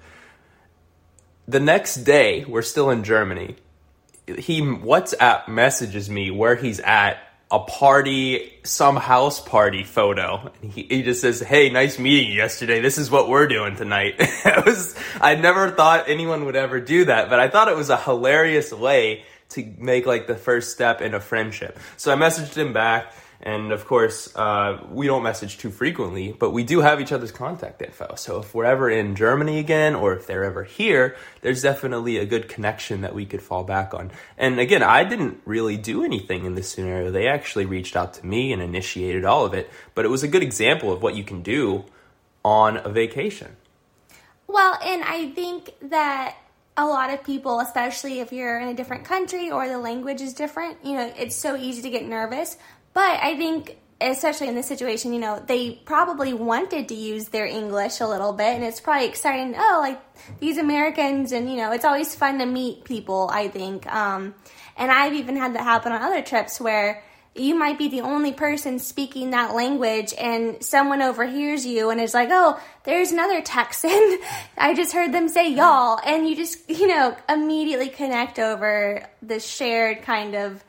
The 1.48 1.60
next 1.60 1.96
day, 2.04 2.46
we're 2.46 2.62
still 2.62 2.92
in 2.92 3.04
Germany 3.04 3.56
he 4.38 4.62
WhatsApp 4.62 5.48
messages 5.48 6.10
me 6.10 6.32
where 6.32 6.56
he's 6.56 6.80
at 6.80 7.18
a 7.52 7.60
party, 7.60 8.54
some 8.64 8.96
house 8.96 9.42
party 9.42 9.84
photo. 9.84 10.52
He, 10.62 10.84
he, 10.84 11.04
just 11.04 11.20
says, 11.20 11.42
"Hey, 11.42 11.70
nice 11.70 12.00
meeting 12.00 12.32
you 12.32 12.38
yesterday. 12.38 12.80
This 12.80 12.98
is 12.98 13.12
what 13.12 13.28
we're 13.28 13.48
doing 13.48 13.76
tonight." 13.76 14.16
it 14.20 14.66
was 14.66 14.96
I 15.20 15.36
never 15.36 15.70
thought 15.70 16.06
anyone 16.08 16.46
would 16.46 16.56
ever 16.56 16.80
do 16.80 17.06
that, 17.06 17.30
but 17.30 17.40
I 17.40 17.50
thought 17.50 17.68
it 17.68 17.76
was 17.76 17.90
a 17.90 17.98
hilarious 17.98 18.72
way 18.72 19.24
to 19.50 19.74
make 19.78 20.06
like 20.06 20.28
the 20.28 20.36
first 20.36 20.72
step 20.72 21.02
in 21.02 21.14
a 21.14 21.20
friendship. 21.20 21.78
So 21.98 22.14
I 22.14 22.16
messaged 22.16 22.56
him 22.56 22.72
back 22.72 23.14
and 23.44 23.72
of 23.72 23.86
course, 23.86 24.34
uh, 24.36 24.84
we 24.90 25.08
don't 25.08 25.24
message 25.24 25.58
too 25.58 25.72
frequently, 25.72 26.32
but 26.32 26.52
we 26.52 26.64
do 26.64 26.82
have 26.82 27.02
each 27.02 27.12
other's 27.12 27.32
contact 27.32 27.82
info. 27.82 28.14
So 28.16 28.40
if 28.40 28.54
we're 28.54 28.66
ever 28.66 28.90
in 28.90 29.16
Germany 29.16 29.58
again, 29.58 29.96
or 29.96 30.14
if 30.14 30.28
they're 30.28 30.44
ever 30.44 30.64
here, 30.64 31.16
there's 31.42 31.62
definitely 31.62 32.18
a 32.18 32.26
good 32.26 32.48
connection 32.48 33.02
that 33.02 33.16
we 33.16 33.26
could 33.26 33.42
fall 33.42 33.64
back 33.64 33.94
on. 33.94 34.12
And 34.38 34.60
again, 34.60 34.84
I 34.84 35.04
didn't 35.04 35.42
really 35.46 35.78
do 35.78 36.04
anything 36.04 36.46
in 36.46 36.56
this 36.56 36.70
scenario. 36.70 37.10
They 37.10 37.28
actually 37.28 37.66
reached 37.66 37.96
out 37.96 38.14
to 38.16 38.26
me 38.26 38.54
and 38.54 38.62
initiated 38.62 39.26
all 39.26 39.46
of 39.46 39.54
it, 39.54 39.72
but 39.96 40.06
it 40.06 40.10
was 40.10 40.22
a 40.22 40.28
good 40.28 40.44
example 40.44 40.92
of 40.92 41.02
what 41.02 41.16
you 41.16 41.24
can 41.24 41.42
do 41.42 41.86
on 42.46 42.78
a 42.78 42.90
vacation. 42.90 43.56
Well, 44.48 44.78
and 44.84 45.04
I 45.04 45.32
think 45.32 45.74
that 45.90 46.36
a 46.78 46.86
lot 46.86 47.14
of 47.14 47.24
people, 47.24 47.60
especially 47.60 48.20
if 48.20 48.32
you're 48.32 48.60
in 48.60 48.68
a 48.68 48.74
different 48.74 49.06
country 49.06 49.52
or 49.52 49.68
the 49.68 49.78
language 49.78 50.22
is 50.22 50.34
different, 50.34 50.78
you 50.84 50.94
know, 50.94 51.12
it's 51.18 51.36
so 51.36 51.56
easy 51.56 51.82
to 51.82 51.90
get 51.90 52.06
nervous. 52.06 52.58
But 52.94 53.20
I 53.22 53.38
think, 53.38 53.78
especially 54.00 54.48
in 54.48 54.56
this 54.56 54.68
situation, 54.68 55.14
you 55.14 55.20
know, 55.20 55.42
they 55.46 55.72
probably 55.86 56.34
wanted 56.34 56.90
to 56.90 56.96
use 56.96 57.30
their 57.30 57.46
English 57.46 58.00
a 58.02 58.08
little 58.08 58.34
bit, 58.34 58.56
and 58.56 58.64
it's 58.64 58.82
probably 58.82 59.08
exciting. 59.08 59.56
Oh, 59.58 59.80
like 59.82 60.02
these 60.40 60.58
Americans, 60.58 61.32
and 61.32 61.50
you 61.50 61.58
know, 61.58 61.72
it's 61.72 61.86
always 61.86 62.14
fun 62.16 62.40
to 62.40 62.46
meet 62.46 62.84
people. 62.84 63.30
I 63.32 63.48
think, 63.48 63.88
um, 63.88 64.36
and 64.78 64.92
I've 64.92 65.14
even 65.14 65.38
had 65.38 65.56
that 65.56 65.64
happen 65.64 65.92
on 65.92 66.02
other 66.02 66.22
trips 66.22 66.60
where 66.60 67.04
you 67.34 67.56
might 67.56 67.78
be 67.78 67.88
the 67.88 68.02
only 68.02 68.34
person 68.34 68.78
speaking 68.78 69.30
that 69.30 69.56
language 69.56 70.14
and 70.20 70.62
someone 70.62 71.02
overhears 71.02 71.66
you 71.66 71.90
and 71.90 72.02
is 72.02 72.14
like, 72.14 72.28
oh, 72.30 72.60
there's 72.84 73.12
another 73.14 73.42
Texan. 73.42 74.20
I 74.58 74.74
just 74.74 74.92
heard 74.92 75.14
them 75.14 75.30
say 75.30 75.50
y'all. 75.54 76.00
And 76.06 76.28
you 76.28 76.36
just, 76.36 76.70
you 76.70 76.88
know, 76.88 77.16
immediately 77.30 77.88
connect 77.88 78.38
over 78.38 79.08
the 79.22 79.40
shared 79.40 80.02
kind 80.02 80.36
of 80.36 80.62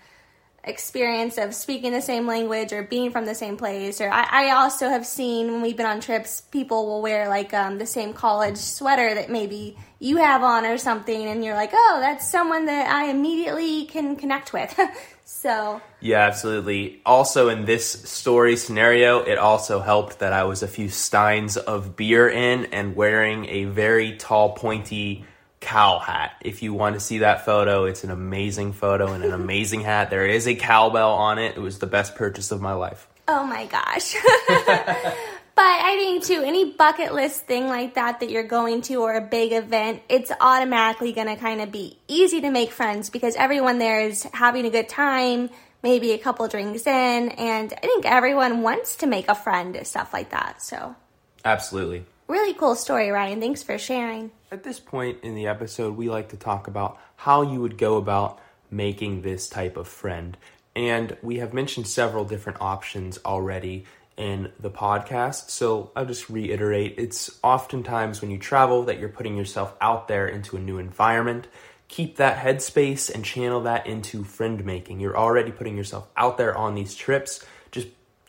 experience 0.64 1.38
of 1.38 1.54
speaking 1.54 1.90
the 1.92 2.00
same 2.00 2.26
language 2.26 2.72
or 2.72 2.84
being 2.84 3.10
from 3.10 3.24
the 3.24 3.34
same 3.34 3.56
place. 3.56 4.00
Or 4.00 4.08
I, 4.08 4.26
I, 4.30 4.50
also 4.52 4.88
have 4.88 5.04
seen 5.04 5.50
when 5.50 5.60
we've 5.60 5.76
been 5.76 5.86
on 5.86 6.00
trips 6.00 6.40
people 6.40 6.86
will 6.86 7.02
wear 7.02 7.28
like 7.28 7.52
um, 7.52 7.78
the 7.78 7.86
same 7.86 8.12
college 8.12 8.56
sweater 8.56 9.14
that 9.14 9.28
maybe 9.28 9.76
you 9.98 10.18
have 10.18 10.42
on 10.42 10.64
or 10.64 10.78
something 10.78 11.26
and 11.26 11.44
you're 11.44 11.54
like 11.54 11.70
oh 11.72 11.98
that's 12.00 12.28
someone 12.28 12.66
that 12.66 12.88
i 12.90 13.08
immediately 13.08 13.86
can 13.86 14.16
connect 14.16 14.52
with. 14.52 14.78
So 15.24 15.80
yeah 16.00 16.26
absolutely. 16.26 17.00
Also 17.06 17.48
in 17.48 17.64
this 17.64 17.86
story 17.86 18.56
scenario 18.56 19.20
it 19.20 19.38
also 19.38 19.80
helped 19.80 20.18
that 20.18 20.32
i 20.32 20.44
was 20.44 20.62
a 20.62 20.68
few 20.68 20.88
steins 20.88 21.56
of 21.56 21.96
beer 21.96 22.28
in 22.28 22.66
and 22.66 22.94
wearing 22.94 23.46
a 23.46 23.64
very 23.64 24.16
tall 24.16 24.52
pointy 24.52 25.24
cow 25.62 25.98
hat. 25.98 26.36
If 26.42 26.62
you 26.62 26.74
want 26.74 26.94
to 26.94 27.00
see 27.00 27.18
that 27.18 27.44
photo, 27.46 27.84
it's 27.84 28.04
an 28.04 28.10
amazing 28.10 28.74
photo 28.74 29.12
and 29.12 29.24
an 29.24 29.32
amazing 29.42 29.80
hat. 29.80 30.10
There 30.10 30.26
is 30.26 30.46
a 30.46 30.54
cowbell 30.54 31.12
on 31.12 31.38
it. 31.38 31.56
It 31.56 31.60
was 31.60 31.78
the 31.78 31.86
best 31.86 32.14
purchase 32.14 32.50
of 32.50 32.60
my 32.60 32.74
life. 32.74 33.08
Oh 33.28 33.46
my 33.46 33.66
gosh. 33.66 34.14
but 34.48 35.64
I 35.64 35.96
think 35.98 36.24
too, 36.24 36.42
any 36.44 36.72
bucket 36.72 37.14
list 37.14 37.46
thing 37.46 37.68
like 37.68 37.94
that 37.94 38.20
that 38.20 38.30
you're 38.30 38.42
going 38.42 38.82
to 38.82 38.96
or 38.96 39.14
a 39.14 39.20
big 39.20 39.52
event, 39.52 40.02
it's 40.08 40.32
automatically 40.40 41.12
going 41.12 41.28
to 41.28 41.36
kind 41.36 41.60
of 41.60 41.70
be 41.70 41.98
easy 42.08 42.40
to 42.42 42.50
make 42.50 42.72
friends 42.72 43.08
because 43.08 43.36
everyone 43.36 43.78
there 43.78 44.00
is 44.00 44.24
having 44.34 44.66
a 44.66 44.70
good 44.70 44.88
time, 44.88 45.48
maybe 45.82 46.12
a 46.12 46.18
couple 46.18 46.46
drinks 46.48 46.86
in, 46.86 47.28
and 47.30 47.72
I 47.72 47.80
think 47.80 48.04
everyone 48.04 48.62
wants 48.62 48.96
to 48.96 49.06
make 49.06 49.28
a 49.28 49.34
friend, 49.34 49.76
and 49.76 49.86
stuff 49.86 50.12
like 50.12 50.30
that. 50.30 50.60
So, 50.60 50.96
absolutely. 51.44 52.04
Really 52.32 52.54
cool 52.54 52.76
story, 52.76 53.10
Ryan. 53.10 53.40
Thanks 53.40 53.62
for 53.62 53.76
sharing. 53.76 54.30
At 54.50 54.62
this 54.62 54.80
point 54.80 55.18
in 55.22 55.34
the 55.34 55.48
episode, 55.48 55.98
we 55.98 56.08
like 56.08 56.30
to 56.30 56.38
talk 56.38 56.66
about 56.66 56.98
how 57.14 57.42
you 57.42 57.60
would 57.60 57.76
go 57.76 57.98
about 57.98 58.40
making 58.70 59.20
this 59.20 59.50
type 59.50 59.76
of 59.76 59.86
friend. 59.86 60.38
And 60.74 61.14
we 61.20 61.40
have 61.40 61.52
mentioned 61.52 61.86
several 61.86 62.24
different 62.24 62.62
options 62.62 63.18
already 63.26 63.84
in 64.16 64.50
the 64.58 64.70
podcast. 64.70 65.50
So 65.50 65.90
I'll 65.94 66.06
just 66.06 66.30
reiterate 66.30 66.94
it's 66.96 67.38
oftentimes 67.44 68.22
when 68.22 68.30
you 68.30 68.38
travel 68.38 68.84
that 68.84 68.98
you're 68.98 69.10
putting 69.10 69.36
yourself 69.36 69.74
out 69.82 70.08
there 70.08 70.26
into 70.26 70.56
a 70.56 70.60
new 70.60 70.78
environment. 70.78 71.48
Keep 71.88 72.16
that 72.16 72.38
headspace 72.38 73.14
and 73.14 73.26
channel 73.26 73.60
that 73.64 73.86
into 73.86 74.24
friend 74.24 74.64
making. 74.64 75.00
You're 75.00 75.18
already 75.18 75.52
putting 75.52 75.76
yourself 75.76 76.08
out 76.16 76.38
there 76.38 76.56
on 76.56 76.76
these 76.76 76.94
trips. 76.94 77.44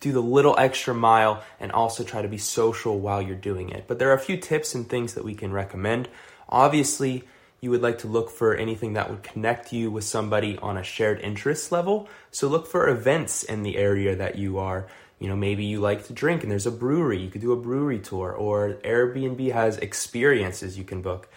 Do 0.03 0.11
the 0.11 0.21
little 0.21 0.59
extra 0.59 0.93
mile 0.93 1.41
and 1.61 1.71
also 1.71 2.03
try 2.03 2.21
to 2.21 2.27
be 2.27 2.37
social 2.37 2.99
while 2.99 3.21
you're 3.21 3.37
doing 3.37 3.69
it. 3.69 3.85
But 3.87 3.99
there 3.99 4.09
are 4.09 4.15
a 4.15 4.19
few 4.19 4.35
tips 4.35 4.75
and 4.75 4.89
things 4.89 5.13
that 5.13 5.23
we 5.23 5.33
can 5.33 5.53
recommend. 5.53 6.09
Obviously, 6.49 7.23
you 7.61 7.69
would 7.69 7.81
like 7.81 7.99
to 7.99 8.09
look 8.09 8.29
for 8.29 8.53
anything 8.53 8.93
that 8.93 9.09
would 9.09 9.23
connect 9.23 9.71
you 9.71 9.89
with 9.89 10.03
somebody 10.03 10.57
on 10.57 10.75
a 10.75 10.83
shared 10.83 11.21
interest 11.21 11.71
level. 11.71 12.09
So 12.31 12.49
look 12.49 12.67
for 12.67 12.89
events 12.89 13.43
in 13.43 13.63
the 13.63 13.77
area 13.77 14.13
that 14.17 14.37
you 14.37 14.59
are. 14.59 14.87
You 15.19 15.29
know, 15.29 15.37
maybe 15.37 15.63
you 15.63 15.79
like 15.79 16.07
to 16.07 16.13
drink 16.13 16.43
and 16.43 16.51
there's 16.51 16.67
a 16.67 16.71
brewery. 16.71 17.21
You 17.21 17.29
could 17.29 17.39
do 17.39 17.53
a 17.53 17.55
brewery 17.55 17.99
tour 17.99 18.33
or 18.33 18.73
Airbnb 18.83 19.53
has 19.53 19.77
experiences 19.77 20.77
you 20.77 20.83
can 20.83 21.01
book. 21.01 21.29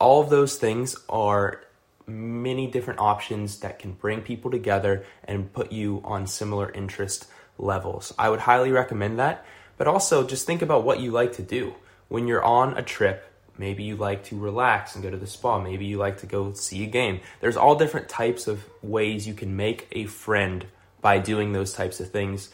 All 0.00 0.22
of 0.22 0.30
those 0.30 0.56
things 0.56 0.96
are 1.10 1.60
many 2.06 2.70
different 2.70 3.00
options 3.00 3.60
that 3.60 3.78
can 3.78 3.92
bring 3.92 4.22
people 4.22 4.50
together 4.50 5.04
and 5.24 5.52
put 5.52 5.72
you 5.72 6.00
on 6.06 6.26
similar 6.26 6.72
interest 6.72 7.26
levels. 7.58 8.12
I 8.18 8.30
would 8.30 8.40
highly 8.40 8.70
recommend 8.70 9.18
that. 9.18 9.44
But 9.76 9.88
also 9.88 10.26
just 10.26 10.46
think 10.46 10.62
about 10.62 10.84
what 10.84 11.00
you 11.00 11.10
like 11.10 11.32
to 11.34 11.42
do. 11.42 11.74
When 12.08 12.28
you're 12.28 12.44
on 12.44 12.76
a 12.78 12.82
trip, 12.82 13.28
maybe 13.58 13.82
you 13.82 13.96
like 13.96 14.24
to 14.24 14.38
relax 14.38 14.94
and 14.94 15.02
go 15.02 15.10
to 15.10 15.16
the 15.16 15.26
spa. 15.26 15.58
Maybe 15.58 15.84
you 15.84 15.98
like 15.98 16.18
to 16.18 16.26
go 16.26 16.52
see 16.52 16.84
a 16.84 16.86
game. 16.86 17.20
There's 17.40 17.56
all 17.56 17.74
different 17.74 18.08
types 18.08 18.46
of 18.46 18.64
ways 18.82 19.26
you 19.26 19.34
can 19.34 19.56
make 19.56 19.88
a 19.90 20.04
friend 20.04 20.66
by 21.00 21.18
doing 21.18 21.52
those 21.52 21.72
types 21.72 21.98
of 22.00 22.10
things 22.10 22.50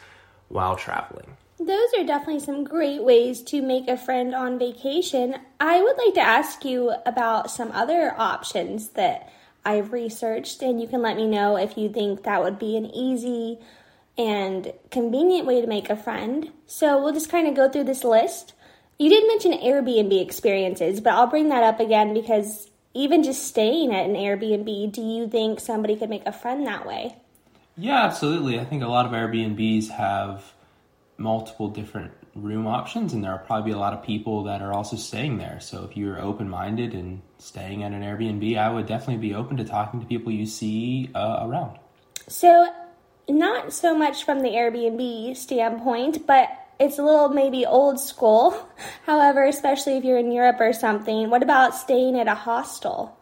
while 0.47 0.75
traveling. 0.75 1.37
Those 1.59 1.89
are 1.97 2.03
definitely 2.03 2.39
some 2.39 2.63
great 2.63 3.03
ways 3.03 3.43
to 3.43 3.61
make 3.61 3.87
a 3.87 3.97
friend 3.97 4.33
on 4.33 4.57
vacation. 4.57 5.35
I 5.59 5.79
would 5.81 5.97
like 5.97 6.15
to 6.15 6.21
ask 6.21 6.65
you 6.65 6.91
about 7.05 7.51
some 7.51 7.71
other 7.71 8.15
options 8.17 8.89
that 8.89 9.31
I've 9.63 9.93
researched, 9.93 10.63
and 10.63 10.81
you 10.81 10.87
can 10.87 11.03
let 11.03 11.17
me 11.17 11.27
know 11.27 11.57
if 11.57 11.77
you 11.77 11.87
think 11.87 12.23
that 12.23 12.41
would 12.43 12.57
be 12.57 12.77
an 12.77 12.87
easy 12.87 13.59
and 14.17 14.73
convenient 14.89 15.47
way 15.47 15.61
to 15.61 15.67
make 15.67 15.89
a 15.89 15.95
friend. 15.95 16.51
So 16.67 17.01
we'll 17.01 17.13
just 17.13 17.29
kind 17.29 17.47
of 17.47 17.55
go 17.55 17.69
through 17.69 17.85
this 17.85 18.03
list. 18.03 18.53
You 18.99 19.09
did 19.09 19.27
mention 19.27 19.53
Airbnb 19.53 20.21
experiences, 20.21 21.01
but 21.01 21.13
I'll 21.13 21.27
bring 21.27 21.49
that 21.49 21.63
up 21.63 21.79
again 21.79 22.13
because 22.13 22.69
even 22.93 23.23
just 23.23 23.47
staying 23.47 23.93
at 23.93 24.05
an 24.05 24.15
Airbnb, 24.15 24.91
do 24.91 25.01
you 25.01 25.27
think 25.27 25.59
somebody 25.59 25.95
could 25.95 26.09
make 26.09 26.25
a 26.25 26.31
friend 26.31 26.67
that 26.67 26.85
way? 26.85 27.15
Yeah, 27.77 28.03
absolutely. 28.03 28.59
I 28.59 28.65
think 28.65 28.83
a 28.83 28.87
lot 28.87 29.05
of 29.05 29.13
Airbnbs 29.13 29.89
have 29.89 30.53
multiple 31.17 31.69
different 31.69 32.11
room 32.35 32.67
options, 32.67 33.13
and 33.13 33.23
there 33.23 33.31
are 33.31 33.39
probably 33.39 33.71
a 33.71 33.77
lot 33.77 33.93
of 33.93 34.03
people 34.03 34.43
that 34.43 34.61
are 34.61 34.73
also 34.73 34.95
staying 34.95 35.37
there. 35.37 35.59
So 35.59 35.83
if 35.89 35.97
you're 35.97 36.21
open 36.21 36.49
minded 36.49 36.93
and 36.93 37.21
staying 37.37 37.83
at 37.83 37.91
an 37.91 38.01
Airbnb, 38.01 38.57
I 38.57 38.69
would 38.69 38.87
definitely 38.87 39.27
be 39.27 39.35
open 39.35 39.57
to 39.57 39.63
talking 39.63 39.99
to 39.99 40.05
people 40.05 40.31
you 40.31 40.45
see 40.45 41.09
uh, 41.15 41.39
around. 41.41 41.77
So 42.27 42.71
not 43.31 43.73
so 43.73 43.95
much 43.95 44.23
from 44.23 44.41
the 44.41 44.49
Airbnb 44.49 45.35
standpoint, 45.37 46.25
but 46.25 46.49
it's 46.79 46.97
a 46.97 47.03
little 47.03 47.29
maybe 47.29 47.65
old 47.65 47.99
school. 47.99 48.69
However, 49.05 49.45
especially 49.45 49.97
if 49.97 50.03
you're 50.03 50.17
in 50.17 50.31
Europe 50.31 50.57
or 50.59 50.73
something, 50.73 51.29
what 51.29 51.43
about 51.43 51.75
staying 51.75 52.19
at 52.19 52.27
a 52.27 52.35
hostel? 52.35 53.17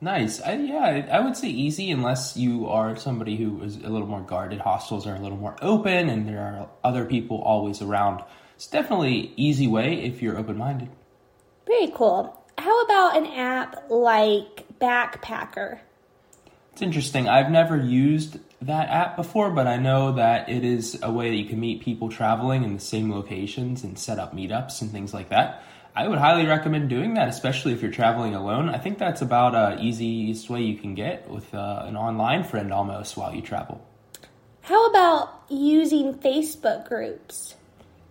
Nice. 0.00 0.40
I, 0.40 0.54
yeah, 0.54 1.06
I 1.10 1.20
would 1.20 1.36
say 1.36 1.48
easy 1.48 1.90
unless 1.90 2.36
you 2.36 2.68
are 2.68 2.94
somebody 2.94 3.36
who 3.36 3.62
is 3.62 3.76
a 3.76 3.88
little 3.88 4.06
more 4.06 4.20
guarded. 4.20 4.60
Hostels 4.60 5.06
are 5.06 5.16
a 5.16 5.20
little 5.20 5.38
more 5.38 5.56
open 5.62 6.08
and 6.10 6.28
there 6.28 6.40
are 6.40 6.68
other 6.84 7.04
people 7.04 7.40
always 7.40 7.80
around. 7.80 8.22
It's 8.54 8.66
definitely 8.66 9.32
easy 9.36 9.66
way 9.66 10.02
if 10.02 10.20
you're 10.20 10.38
open 10.38 10.58
minded. 10.58 10.90
Very 11.66 11.88
cool. 11.88 12.38
How 12.58 12.82
about 12.82 13.16
an 13.16 13.26
app 13.26 13.90
like 13.90 14.66
Backpacker? 14.78 15.80
It's 16.74 16.82
interesting. 16.82 17.28
I've 17.28 17.52
never 17.52 17.76
used 17.76 18.40
that 18.62 18.88
app 18.88 19.14
before, 19.14 19.48
but 19.52 19.68
I 19.68 19.76
know 19.76 20.14
that 20.14 20.48
it 20.48 20.64
is 20.64 20.98
a 21.04 21.12
way 21.12 21.30
that 21.30 21.36
you 21.36 21.44
can 21.44 21.60
meet 21.60 21.82
people 21.82 22.08
traveling 22.08 22.64
in 22.64 22.74
the 22.74 22.80
same 22.80 23.12
locations 23.12 23.84
and 23.84 23.96
set 23.96 24.18
up 24.18 24.34
meetups 24.34 24.82
and 24.82 24.90
things 24.90 25.14
like 25.14 25.28
that. 25.28 25.62
I 25.94 26.08
would 26.08 26.18
highly 26.18 26.46
recommend 26.46 26.88
doing 26.88 27.14
that, 27.14 27.28
especially 27.28 27.74
if 27.74 27.80
you're 27.80 27.92
traveling 27.92 28.34
alone. 28.34 28.68
I 28.68 28.78
think 28.78 28.98
that's 28.98 29.22
about 29.22 29.54
uh, 29.54 29.76
easiest 29.78 30.50
way 30.50 30.62
you 30.62 30.76
can 30.76 30.96
get 30.96 31.30
with 31.30 31.54
uh, 31.54 31.84
an 31.86 31.96
online 31.96 32.42
friend 32.42 32.72
almost 32.72 33.16
while 33.16 33.32
you 33.32 33.40
travel. 33.40 33.80
How 34.62 34.90
about 34.90 35.44
using 35.48 36.14
Facebook 36.14 36.88
groups? 36.88 37.54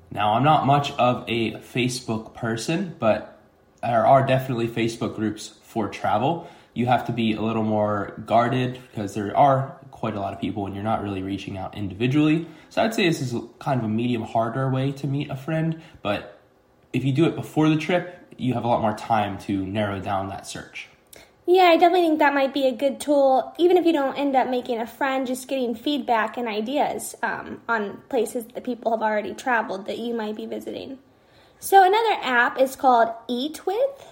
Now, 0.10 0.36
I'm 0.36 0.44
not 0.46 0.66
much 0.66 0.94
of 0.94 1.26
a 1.28 1.56
Facebook 1.56 2.34
person, 2.34 2.96
but 2.98 3.42
there 3.82 4.08
are 4.08 4.26
definitely 4.26 4.70
Facebook 4.70 5.18
groups 5.18 5.50
for 5.64 5.90
travel. 5.90 6.48
You 6.74 6.88
have 6.88 7.06
to 7.06 7.12
be 7.12 7.34
a 7.34 7.42
little 7.42 7.64
more 7.64 8.14
guarded 8.26 8.80
because 8.90 9.14
there 9.14 9.36
are 9.38 9.78
quite 9.92 10.16
a 10.16 10.20
lot 10.20 10.34
of 10.34 10.42
people 10.42 10.66
and 10.66 10.76
you're 10.76 10.84
not 10.84 11.04
really 11.04 11.22
reaching 11.22 11.58
out 11.58 11.76
individually. 11.78 12.48
So 12.70 12.84
I'd 12.84 12.94
say 12.94 13.08
this 13.08 13.22
is 13.22 13.36
kind 13.60 13.80
of 13.80 13.86
a 13.86 13.90
medium 13.90 14.24
harder 14.24 14.70
way 14.70 14.92
to 14.94 15.08
meet 15.08 15.30
a 15.30 15.36
friend, 15.36 15.82
but 16.02 16.40
if 16.92 17.04
you 17.06 17.14
do 17.14 17.26
it 17.26 17.36
before 17.36 17.70
the 17.70 17.78
trip, 17.78 18.20
you 18.38 18.54
have 18.54 18.64
a 18.64 18.68
lot 18.68 18.82
more 18.82 18.96
time 18.96 19.38
to 19.40 19.66
narrow 19.66 20.00
down 20.00 20.30
that 20.30 20.48
search. 20.48 20.90
Yeah, 21.46 21.64
I 21.64 21.78
definitely 21.78 22.08
think 22.08 22.20
that 22.20 22.34
might 22.34 22.54
be 22.54 22.68
a 22.68 22.72
good 22.72 23.02
tool, 23.02 23.54
even 23.58 23.76
if 23.76 23.86
you 23.86 23.92
don't 23.92 24.18
end 24.18 24.36
up 24.36 24.48
making 24.48 24.80
a 24.80 24.88
friend, 24.88 25.28
just 25.28 25.48
getting 25.50 25.76
feedback 25.76 26.38
and 26.38 26.48
ideas 26.48 27.16
um, 27.22 27.62
on 27.68 28.02
places 28.08 28.46
that 28.46 28.64
people 28.64 28.92
have 28.92 29.02
already 29.02 29.34
traveled 29.34 29.86
that 29.88 29.98
you 29.98 30.14
might 30.14 30.38
be 30.38 30.46
visiting. 30.46 31.00
So, 31.60 31.84
another 31.84 32.18
app 32.22 32.60
is 32.60 32.78
called 32.78 33.10
Eat 33.28 33.66
With. 33.66 34.08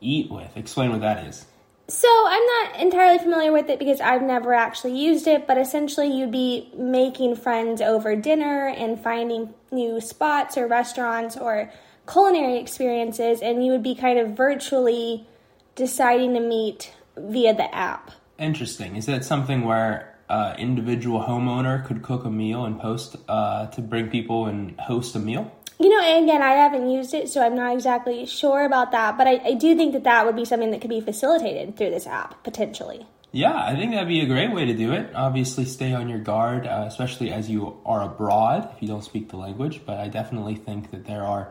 Eat 0.00 0.30
With. 0.30 0.56
Explain 0.56 0.90
what 0.90 1.00
that 1.02 1.24
is. 1.26 1.46
So, 1.88 2.08
I'm 2.08 2.46
not 2.46 2.80
entirely 2.80 3.18
familiar 3.18 3.52
with 3.52 3.68
it 3.68 3.78
because 3.78 4.00
I've 4.00 4.22
never 4.22 4.54
actually 4.54 4.98
used 4.98 5.26
it, 5.26 5.46
but 5.46 5.58
essentially, 5.58 6.10
you'd 6.10 6.30
be 6.30 6.70
making 6.76 7.36
friends 7.36 7.82
over 7.82 8.16
dinner 8.16 8.68
and 8.68 8.98
finding 8.98 9.52
new 9.70 10.00
spots 10.00 10.56
or 10.56 10.66
restaurants 10.66 11.36
or 11.36 11.70
culinary 12.10 12.58
experiences, 12.58 13.42
and 13.42 13.64
you 13.64 13.72
would 13.72 13.82
be 13.82 13.94
kind 13.94 14.18
of 14.18 14.36
virtually 14.36 15.26
deciding 15.74 16.34
to 16.34 16.40
meet 16.40 16.92
via 17.16 17.54
the 17.54 17.74
app. 17.74 18.10
Interesting. 18.38 18.96
Is 18.96 19.06
that 19.06 19.24
something 19.24 19.62
where 19.62 20.18
uh, 20.28 20.54
individual 20.58 21.22
homeowner 21.22 21.84
could 21.84 22.02
cook 22.02 22.24
a 22.24 22.30
meal 22.30 22.64
and 22.64 22.80
post 22.80 23.16
uh, 23.28 23.66
to 23.66 23.80
bring 23.80 24.08
people 24.08 24.46
and 24.46 24.78
host 24.80 25.14
a 25.14 25.18
meal? 25.18 25.52
You 25.78 25.88
know, 25.88 26.22
again, 26.22 26.42
I 26.42 26.52
haven't 26.52 26.90
used 26.90 27.14
it, 27.14 27.28
so 27.28 27.44
I'm 27.44 27.56
not 27.56 27.72
exactly 27.72 28.26
sure 28.26 28.64
about 28.64 28.92
that. 28.92 29.18
But 29.18 29.26
I, 29.26 29.40
I 29.44 29.54
do 29.54 29.74
think 29.74 29.92
that 29.94 30.04
that 30.04 30.26
would 30.26 30.36
be 30.36 30.44
something 30.44 30.70
that 30.70 30.80
could 30.80 30.90
be 30.90 31.00
facilitated 31.00 31.76
through 31.76 31.90
this 31.90 32.06
app 32.06 32.42
potentially. 32.44 33.06
Yeah, 33.34 33.54
I 33.54 33.74
think 33.74 33.92
that'd 33.92 34.08
be 34.08 34.20
a 34.20 34.26
great 34.26 34.52
way 34.52 34.66
to 34.66 34.74
do 34.74 34.92
it. 34.92 35.10
Obviously, 35.14 35.64
stay 35.64 35.94
on 35.94 36.08
your 36.08 36.18
guard, 36.18 36.66
uh, 36.66 36.84
especially 36.86 37.32
as 37.32 37.48
you 37.48 37.80
are 37.86 38.02
abroad 38.02 38.68
if 38.76 38.82
you 38.82 38.88
don't 38.88 39.02
speak 39.02 39.30
the 39.30 39.38
language. 39.38 39.80
But 39.86 39.98
I 39.98 40.08
definitely 40.08 40.56
think 40.56 40.90
that 40.90 41.06
there 41.06 41.24
are 41.24 41.50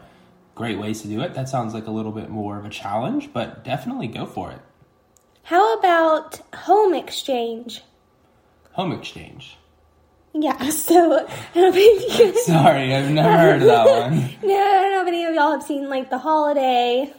great 0.54 0.78
ways 0.78 1.02
to 1.02 1.08
do 1.08 1.22
it. 1.22 1.34
That 1.34 1.50
sounds 1.50 1.74
like 1.74 1.88
a 1.88 1.92
little 1.92 2.12
bit 2.12 2.30
more 2.30 2.60
of 2.60 2.66
a 2.66 2.70
challenge, 2.70 3.34
but 3.34 3.64
definitely 3.64 4.08
go 4.08 4.28
for 4.28 4.52
it. 4.52 4.60
How 5.44 5.78
about 5.80 6.40
home 6.54 6.94
exchange? 6.94 7.82
Home 8.74 8.92
exchange. 8.92 9.58
Yeah, 10.34 10.70
so 10.70 11.28
I 11.28 11.54
don't 11.54 11.74
think 11.74 12.38
Sorry, 12.38 12.96
I've 12.96 13.12
never 13.12 13.38
heard 13.38 13.62
of 13.62 13.68
that 13.68 13.86
one. 13.86 14.18
no, 14.44 14.56
I 14.56 14.82
don't 14.82 14.92
know 14.92 15.02
if 15.02 15.08
any 15.08 15.26
of 15.26 15.36
y'all 15.36 15.52
have 15.52 15.64
seen 15.64 15.90
like 15.90 16.10
the 16.10 16.18
holiday 16.18 17.14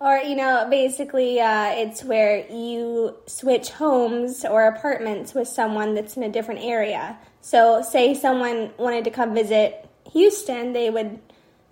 or 0.00 0.18
you 0.18 0.36
know 0.36 0.66
basically 0.68 1.40
uh, 1.40 1.70
it's 1.74 2.04
where 2.04 2.46
you 2.50 3.16
switch 3.26 3.70
homes 3.70 4.44
or 4.44 4.66
apartments 4.66 5.32
with 5.32 5.48
someone 5.48 5.94
that's 5.94 6.16
in 6.16 6.22
a 6.22 6.28
different 6.28 6.60
area 6.62 7.16
so 7.40 7.80
say 7.80 8.12
someone 8.12 8.70
wanted 8.76 9.04
to 9.04 9.10
come 9.10 9.32
visit 9.32 9.88
houston 10.12 10.74
they 10.74 10.90
would 10.90 11.18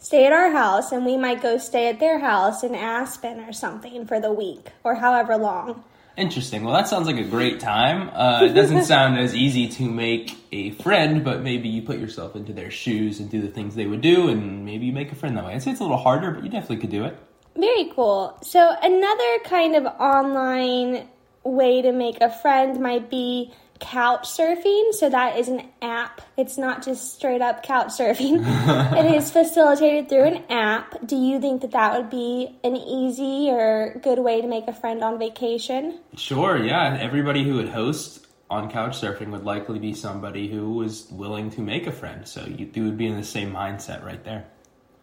stay 0.04 0.26
at 0.26 0.33
our 0.35 0.50
house 0.50 0.92
and 0.92 1.07
we 1.07 1.16
might 1.16 1.40
go 1.40 1.57
stay 1.57 1.88
at 1.88 1.98
their 1.98 2.18
house 2.18 2.62
in 2.62 2.74
Aspen 2.74 3.40
or 3.40 3.54
something 3.54 4.07
for 4.07 4.20
the 4.20 4.30
week 4.30 4.68
or 4.85 4.96
however 4.96 5.38
long. 5.38 5.83
Interesting. 6.16 6.62
Well, 6.62 6.74
that 6.74 6.87
sounds 6.87 7.07
like 7.07 7.16
a 7.16 7.24
great 7.24 7.59
time. 7.59 8.09
Uh, 8.11 8.44
it 8.44 8.53
doesn't 8.53 8.85
sound 8.94 9.18
as 9.18 9.35
easy 9.35 9.68
to 9.68 9.83
make 9.83 10.37
a 10.53 10.70
friend, 10.70 11.24
but 11.24 11.42
maybe 11.42 11.68
you 11.68 11.83
put 11.83 11.98
yourself 11.98 12.37
into 12.37 12.53
their 12.53 12.70
shoes 12.70 13.18
and 13.18 13.29
do 13.29 13.40
the 13.40 13.48
things 13.48 13.74
they 13.74 13.87
would 13.87 14.00
do, 14.00 14.29
and 14.29 14.64
maybe 14.64 14.87
you 14.87 14.92
make 14.92 15.11
a 15.11 15.16
friend 15.16 15.37
that 15.37 15.44
way. 15.44 15.55
I'd 15.55 15.62
say 15.62 15.72
it's 15.72 15.81
a 15.81 15.85
little 15.85 15.98
harder, 15.98 16.31
but 16.31 16.44
you 16.44 16.50
definitely 16.50 16.79
could 16.79 16.90
do 16.90 17.05
it. 17.05 17.18
Very 17.57 17.90
cool. 17.94 18.38
So, 18.42 18.74
another 18.83 19.38
kind 19.44 19.74
of 19.74 19.87
online 19.87 21.09
way 21.42 21.83
to 21.83 21.92
make 21.92 22.20
a 22.20 22.31
friend 22.31 22.81
might 22.81 23.11
be 23.11 23.53
couch 23.80 24.28
surfing. 24.28 24.92
So 24.92 25.10
that 25.10 25.38
is 25.38 25.48
an 25.48 25.68
app. 25.82 26.20
It's 26.37 26.56
not 26.58 26.84
just 26.84 27.14
straight 27.14 27.42
up 27.42 27.62
couch 27.62 27.88
surfing. 27.88 28.44
it 28.98 29.14
is 29.14 29.30
facilitated 29.30 30.08
through 30.08 30.24
an 30.24 30.44
app. 30.50 31.06
Do 31.06 31.16
you 31.16 31.40
think 31.40 31.62
that 31.62 31.72
that 31.72 31.96
would 31.96 32.10
be 32.10 32.58
an 32.64 32.76
easy 32.76 33.50
or 33.50 33.98
good 34.02 34.18
way 34.18 34.40
to 34.40 34.46
make 34.46 34.68
a 34.68 34.72
friend 34.72 35.02
on 35.02 35.18
vacation? 35.18 36.00
Sure, 36.16 36.62
yeah. 36.62 36.96
Everybody 37.00 37.44
who 37.44 37.54
would 37.54 37.68
host 37.68 38.26
on 38.50 38.70
couch 38.70 39.00
surfing 39.00 39.30
would 39.30 39.44
likely 39.44 39.78
be 39.78 39.92
somebody 39.94 40.48
who 40.48 40.74
was 40.74 41.08
willing 41.10 41.50
to 41.50 41.60
make 41.60 41.87
a 41.87 41.92
friend. 41.92 42.26
So 42.26 42.44
you, 42.44 42.70
you 42.72 42.84
would 42.84 42.98
be 42.98 43.06
in 43.06 43.16
the 43.16 43.24
same 43.24 43.52
mindset 43.52 44.04
right 44.04 44.22
there. 44.22 44.46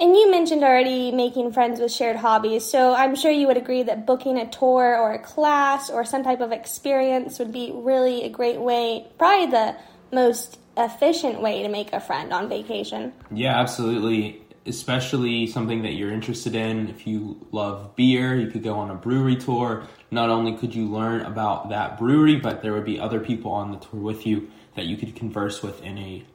And 0.01 0.15
you 0.15 0.31
mentioned 0.31 0.63
already 0.63 1.11
making 1.11 1.53
friends 1.53 1.79
with 1.79 1.91
shared 1.91 2.15
hobbies, 2.15 2.65
so 2.65 2.91
I'm 2.91 3.15
sure 3.15 3.29
you 3.29 3.45
would 3.45 3.57
agree 3.57 3.83
that 3.83 4.07
booking 4.07 4.39
a 4.39 4.49
tour 4.49 4.97
or 4.97 5.13
a 5.13 5.19
class 5.19 5.91
or 5.91 6.03
some 6.05 6.23
type 6.23 6.41
of 6.41 6.51
experience 6.51 7.37
would 7.37 7.53
be 7.53 7.71
really 7.71 8.23
a 8.23 8.29
great 8.29 8.59
way, 8.59 9.05
probably 9.19 9.51
the 9.51 9.75
most 10.11 10.57
efficient 10.75 11.39
way 11.39 11.61
to 11.61 11.69
make 11.69 11.93
a 11.93 11.99
friend 11.99 12.33
on 12.33 12.49
vacation. 12.49 13.13
Yeah, 13.29 13.59
absolutely. 13.59 14.41
Especially 14.65 15.45
something 15.45 15.83
that 15.83 15.91
you're 15.91 16.11
interested 16.11 16.55
in. 16.55 16.87
If 16.89 17.05
you 17.05 17.45
love 17.51 17.95
beer, 17.95 18.35
you 18.35 18.49
could 18.49 18.63
go 18.63 18.79
on 18.79 18.89
a 18.89 18.95
brewery 18.95 19.35
tour. 19.35 19.87
Not 20.09 20.31
only 20.31 20.57
could 20.57 20.73
you 20.73 20.87
learn 20.87 21.21
about 21.21 21.69
that 21.69 21.99
brewery, 21.99 22.37
but 22.37 22.63
there 22.63 22.73
would 22.73 22.85
be 22.85 22.99
other 22.99 23.19
people 23.19 23.51
on 23.51 23.71
the 23.71 23.77
tour 23.77 23.99
with 23.99 24.25
you 24.25 24.49
that 24.75 24.85
you 24.85 24.97
could 24.97 25.15
converse 25.15 25.61
with 25.61 25.79
in 25.83 25.99
a 25.99 26.25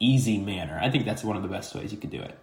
easy 0.00 0.38
manner. 0.38 0.80
I 0.82 0.90
think 0.90 1.04
that's 1.04 1.22
one 1.22 1.36
of 1.36 1.44
the 1.44 1.48
best 1.48 1.76
ways 1.76 1.92
you 1.92 1.98
could 1.98 2.10
do 2.10 2.20
it. 2.20 2.36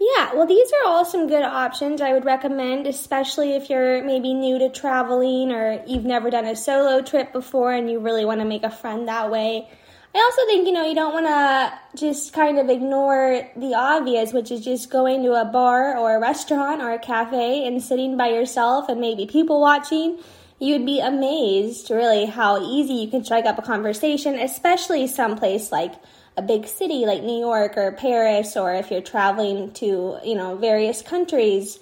Yeah, 0.00 0.34
well, 0.34 0.46
these 0.46 0.70
are 0.72 0.88
all 0.88 1.04
some 1.04 1.28
good 1.28 1.44
options 1.44 2.00
I 2.00 2.12
would 2.12 2.24
recommend, 2.24 2.86
especially 2.86 3.52
if 3.52 3.70
you're 3.70 4.02
maybe 4.02 4.34
new 4.34 4.58
to 4.58 4.68
traveling 4.68 5.52
or 5.52 5.82
you've 5.86 6.04
never 6.04 6.28
done 6.28 6.44
a 6.44 6.56
solo 6.56 7.02
trip 7.02 7.32
before 7.32 7.72
and 7.72 7.88
you 7.88 8.00
really 8.00 8.24
want 8.24 8.40
to 8.40 8.44
make 8.44 8.64
a 8.64 8.70
friend 8.70 9.06
that 9.06 9.30
way. 9.30 9.68
I 10.14 10.18
also 10.18 10.44
think, 10.46 10.66
you 10.66 10.72
know, 10.72 10.86
you 10.86 10.94
don't 10.94 11.14
want 11.14 11.26
to 11.26 11.98
just 11.98 12.32
kind 12.32 12.58
of 12.58 12.68
ignore 12.68 13.48
the 13.56 13.74
obvious, 13.74 14.32
which 14.32 14.50
is 14.50 14.62
just 14.62 14.90
going 14.90 15.22
to 15.22 15.40
a 15.40 15.44
bar 15.44 15.96
or 15.96 16.16
a 16.16 16.20
restaurant 16.20 16.82
or 16.82 16.92
a 16.92 16.98
cafe 16.98 17.66
and 17.66 17.82
sitting 17.82 18.16
by 18.16 18.28
yourself 18.28 18.88
and 18.88 19.00
maybe 19.00 19.26
people 19.26 19.60
watching. 19.60 20.18
You'd 20.58 20.84
be 20.84 21.00
amazed, 21.00 21.90
really, 21.90 22.26
how 22.26 22.62
easy 22.62 22.94
you 22.94 23.08
can 23.08 23.24
strike 23.24 23.46
up 23.46 23.58
a 23.58 23.62
conversation, 23.62 24.38
especially 24.38 25.06
someplace 25.06 25.72
like 25.72 25.94
a 26.36 26.42
big 26.42 26.66
city 26.66 27.04
like 27.06 27.22
New 27.22 27.38
York 27.38 27.76
or 27.76 27.92
Paris, 27.92 28.56
or 28.56 28.74
if 28.74 28.90
you're 28.90 29.02
traveling 29.02 29.72
to, 29.74 30.18
you 30.24 30.34
know, 30.34 30.56
various 30.56 31.02
countries. 31.02 31.78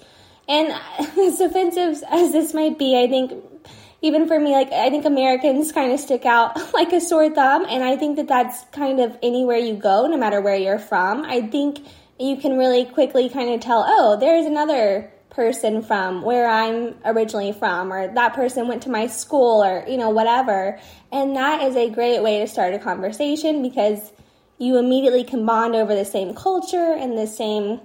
And 0.49 0.73
as 1.19 1.41
offensive 1.41 2.03
as 2.11 2.33
this 2.33 2.53
might 2.53 2.79
be, 2.79 3.01
I 3.01 3.07
think 3.07 3.33
even 4.03 4.27
for 4.27 4.41
me, 4.41 4.53
like, 4.53 4.73
I 4.73 4.89
think 4.91 5.05
Americans 5.05 5.73
kind 5.73 5.93
of 5.93 6.01
stick 6.01 6.25
out 6.25 6.73
like 6.75 6.93
a 6.93 7.01
sore 7.01 7.31
thumb. 7.31 7.67
And 7.69 7.85
I 7.85 7.97
think 7.97 8.17
that 8.17 8.29
that's 8.29 8.65
kind 8.73 9.01
of 9.01 9.17
anywhere 9.23 9.59
you 9.59 9.75
go, 9.75 10.07
no 10.07 10.17
matter 10.17 10.41
where 10.41 10.57
you're 10.57 10.79
from. 10.79 11.25
I 11.25 11.43
think 11.43 11.79
you 12.19 12.37
can 12.37 12.59
really 12.59 12.85
quickly 12.85 13.29
kind 13.29 13.51
of 13.51 13.61
tell, 13.61 13.85
oh, 13.87 14.19
there's 14.19 14.47
another 14.47 15.13
person 15.31 15.81
from 15.81 16.23
where 16.23 16.49
I'm 16.49 16.97
originally 17.05 17.53
from, 17.53 17.93
or 17.93 18.13
that 18.13 18.35
person 18.35 18.67
went 18.67 18.83
to 18.83 18.91
my 18.91 19.07
school, 19.07 19.63
or, 19.63 19.85
you 19.89 19.97
know, 19.97 20.11
whatever. 20.11 20.79
And 21.13 21.37
that 21.37 21.63
is 21.63 21.77
a 21.77 21.89
great 21.89 22.21
way 22.23 22.41
to 22.41 22.49
start 22.49 22.75
a 22.75 22.79
conversation 22.79 23.63
because 23.63 24.13
you 24.61 24.77
immediately 24.77 25.25
can 25.25 25.47
bond 25.47 25.75
over 25.75 25.95
the 25.95 26.05
same 26.05 26.35
culture 26.35 26.93
and 26.93 27.17
the 27.17 27.27
same, 27.27 27.81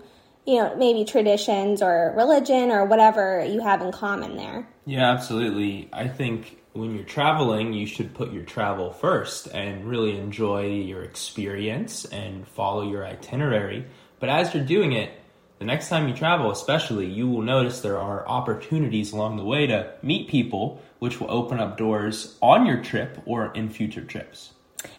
you 0.45 0.57
know, 0.57 0.75
maybe 0.75 1.05
traditions 1.05 1.81
or 1.81 2.13
religion 2.17 2.69
or 2.69 2.85
whatever 2.85 3.43
you 3.45 3.61
have 3.61 3.81
in 3.81 3.93
common 3.93 4.35
there. 4.35 4.67
Yeah, 4.85 5.09
absolutely. 5.09 5.89
I 5.93 6.09
think 6.09 6.61
when 6.73 6.93
you're 6.93 7.05
traveling, 7.05 7.71
you 7.71 7.87
should 7.87 8.13
put 8.13 8.33
your 8.33 8.43
travel 8.43 8.91
first 8.91 9.47
and 9.47 9.85
really 9.85 10.17
enjoy 10.17 10.67
your 10.67 11.01
experience 11.01 12.03
and 12.03 12.45
follow 12.45 12.83
your 12.87 13.05
itinerary. 13.05 13.85
But 14.19 14.27
as 14.27 14.53
you're 14.53 14.65
doing 14.65 14.91
it, 14.91 15.11
the 15.59 15.65
next 15.65 15.87
time 15.87 16.09
you 16.09 16.13
travel, 16.13 16.51
especially, 16.51 17.05
you 17.05 17.29
will 17.29 17.41
notice 17.41 17.79
there 17.79 17.97
are 17.97 18.27
opportunities 18.27 19.13
along 19.13 19.37
the 19.37 19.45
way 19.45 19.65
to 19.67 19.93
meet 20.01 20.27
people, 20.27 20.81
which 20.99 21.21
will 21.21 21.31
open 21.31 21.61
up 21.61 21.77
doors 21.77 22.37
on 22.41 22.65
your 22.65 22.83
trip 22.83 23.17
or 23.25 23.53
in 23.53 23.69
future 23.69 24.03
trips. 24.03 24.51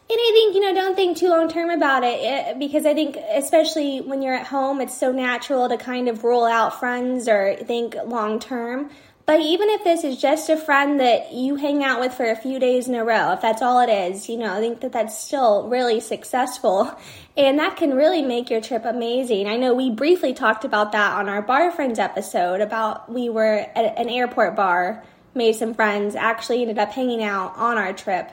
And 0.08 0.18
I 0.20 0.30
think, 0.34 0.54
you 0.54 0.60
know, 0.60 0.72
don't 0.72 0.94
think 0.94 1.16
too 1.16 1.28
long 1.28 1.48
term 1.48 1.68
about 1.68 2.04
it, 2.04 2.20
it 2.20 2.58
because 2.60 2.86
I 2.86 2.94
think, 2.94 3.16
especially 3.16 4.00
when 4.00 4.22
you're 4.22 4.34
at 4.34 4.46
home, 4.46 4.80
it's 4.80 4.96
so 4.96 5.10
natural 5.10 5.68
to 5.68 5.76
kind 5.76 6.08
of 6.08 6.22
rule 6.22 6.44
out 6.44 6.78
friends 6.78 7.26
or 7.26 7.56
think 7.56 7.96
long 8.06 8.38
term. 8.38 8.90
But 9.26 9.40
even 9.40 9.68
if 9.70 9.82
this 9.82 10.04
is 10.04 10.20
just 10.20 10.48
a 10.48 10.56
friend 10.56 11.00
that 11.00 11.32
you 11.32 11.56
hang 11.56 11.82
out 11.82 11.98
with 11.98 12.14
for 12.14 12.30
a 12.30 12.36
few 12.36 12.60
days 12.60 12.86
in 12.86 12.94
a 12.94 13.04
row, 13.04 13.32
if 13.32 13.40
that's 13.40 13.60
all 13.60 13.80
it 13.80 13.90
is, 13.90 14.28
you 14.28 14.36
know, 14.36 14.54
I 14.54 14.60
think 14.60 14.80
that 14.82 14.92
that's 14.92 15.18
still 15.18 15.68
really 15.68 16.00
successful. 16.00 16.96
And 17.38 17.58
that 17.58 17.76
can 17.76 17.92
really 17.92 18.22
make 18.22 18.48
your 18.48 18.62
trip 18.62 18.86
amazing. 18.86 19.46
I 19.46 19.56
know 19.56 19.74
we 19.74 19.90
briefly 19.90 20.32
talked 20.32 20.64
about 20.64 20.92
that 20.92 21.18
on 21.18 21.28
our 21.28 21.42
Bar 21.42 21.70
Friends 21.70 21.98
episode 21.98 22.62
about 22.62 23.12
we 23.12 23.28
were 23.28 23.66
at 23.74 23.98
an 23.98 24.08
airport 24.08 24.56
bar, 24.56 25.04
made 25.34 25.52
some 25.52 25.74
friends, 25.74 26.14
actually 26.14 26.62
ended 26.62 26.78
up 26.78 26.92
hanging 26.92 27.22
out 27.22 27.54
on 27.58 27.76
our 27.76 27.92
trip. 27.92 28.32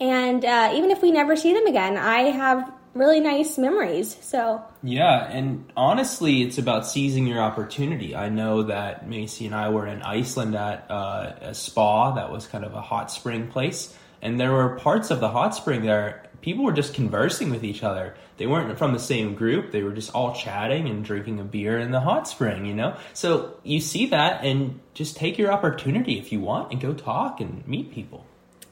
And 0.00 0.44
uh, 0.44 0.72
even 0.74 0.90
if 0.90 1.02
we 1.02 1.10
never 1.10 1.36
see 1.36 1.52
them 1.52 1.66
again, 1.66 1.96
I 1.96 2.30
have 2.30 2.72
really 2.94 3.20
nice 3.20 3.58
memories. 3.58 4.16
So 4.20 4.62
yeah, 4.82 5.30
and 5.30 5.70
honestly, 5.76 6.42
it's 6.42 6.58
about 6.58 6.86
seizing 6.86 7.26
your 7.26 7.40
opportunity. 7.40 8.14
I 8.14 8.28
know 8.28 8.64
that 8.64 9.08
Macey 9.08 9.46
and 9.46 9.54
I 9.54 9.68
were 9.70 9.86
in 9.86 10.02
Iceland 10.02 10.54
at 10.54 10.90
uh, 10.90 11.34
a 11.40 11.54
spa 11.54 12.12
that 12.14 12.30
was 12.30 12.46
kind 12.46 12.64
of 12.64 12.74
a 12.74 12.80
hot 12.80 13.10
spring 13.10 13.48
place, 13.48 13.96
and 14.22 14.38
there 14.38 14.52
were 14.52 14.76
parts 14.76 15.10
of 15.10 15.20
the 15.20 15.28
hot 15.28 15.54
spring 15.54 15.82
there. 15.82 16.24
People 16.40 16.64
were 16.64 16.72
just 16.72 16.94
conversing 16.94 17.50
with 17.50 17.64
each 17.64 17.82
other. 17.82 18.14
They 18.36 18.46
weren't 18.46 18.78
from 18.78 18.92
the 18.92 19.00
same 19.00 19.34
group. 19.34 19.72
They 19.72 19.82
were 19.82 19.92
just 19.92 20.14
all 20.14 20.32
chatting 20.32 20.88
and 20.88 21.04
drinking 21.04 21.40
a 21.40 21.44
beer 21.44 21.78
in 21.78 21.90
the 21.90 21.98
hot 21.98 22.28
spring, 22.28 22.64
you 22.64 22.74
know? 22.74 22.96
So 23.12 23.58
you 23.64 23.80
see 23.80 24.06
that 24.06 24.44
and 24.44 24.78
just 24.94 25.16
take 25.16 25.36
your 25.36 25.50
opportunity 25.50 26.16
if 26.20 26.30
you 26.30 26.38
want 26.38 26.70
and 26.70 26.80
go 26.80 26.94
talk 26.94 27.40
and 27.40 27.66
meet 27.66 27.92
people. 27.92 28.24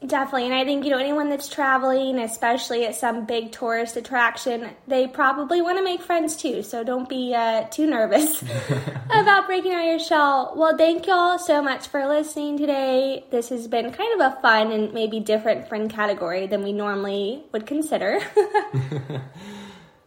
Definitely. 0.05 0.45
And 0.45 0.55
I 0.55 0.65
think, 0.65 0.85
you 0.85 0.91
know, 0.91 0.99
anyone 0.99 1.31
that's 1.31 1.49
traveling, 1.49 2.19
especially 2.19 2.85
at 2.85 2.95
some 2.95 3.25
big 3.25 3.51
tourist 3.51 3.97
attraction, 3.97 4.69
they 4.87 5.07
probably 5.07 5.63
want 5.63 5.79
to 5.79 5.85
make 5.85 6.03
friends 6.03 6.37
too. 6.37 6.63
So 6.63 6.85
don't 6.85 7.09
be 7.09 7.35
uh, 7.35 7.65
too 7.71 7.87
nervous 7.87 8.43
about 9.11 9.47
breaking 9.47 9.73
out 9.73 9.87
your 9.87 9.99
shell. 9.99 10.53
Well, 10.55 10.77
thank 10.77 11.07
y'all 11.07 11.39
so 11.39 11.63
much 11.63 11.89
for 11.89 12.07
listening 12.07 12.59
today. 12.59 13.25
This 13.31 13.49
has 13.49 13.69
been 13.69 13.91
kind 13.91 14.21
of 14.21 14.33
a 14.33 14.41
fun 14.43 14.71
and 14.71 14.93
maybe 14.93 15.19
different 15.19 15.69
friend 15.69 15.91
category 15.91 16.47
than 16.47 16.63
we 16.63 16.73
normally 16.73 17.45
would 17.53 17.67
consider. 17.67 18.21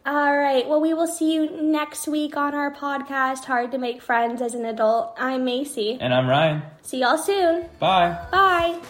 All 0.06 0.36
right. 0.36 0.66
Well, 0.66 0.80
we 0.80 0.94
will 0.94 1.06
see 1.06 1.34
you 1.34 1.50
next 1.62 2.08
week 2.08 2.36
on 2.36 2.54
our 2.54 2.72
podcast, 2.72 3.44
Hard 3.44 3.72
to 3.72 3.78
Make 3.78 4.00
Friends 4.00 4.40
as 4.40 4.54
an 4.54 4.64
Adult. 4.64 5.14
I'm 5.18 5.44
Macey. 5.44 5.98
And 6.00 6.14
I'm 6.14 6.28
Ryan. 6.28 6.62
See 6.82 7.00
y'all 7.00 7.18
soon. 7.18 7.66
Bye. 7.78 8.18
Bye. 8.30 8.80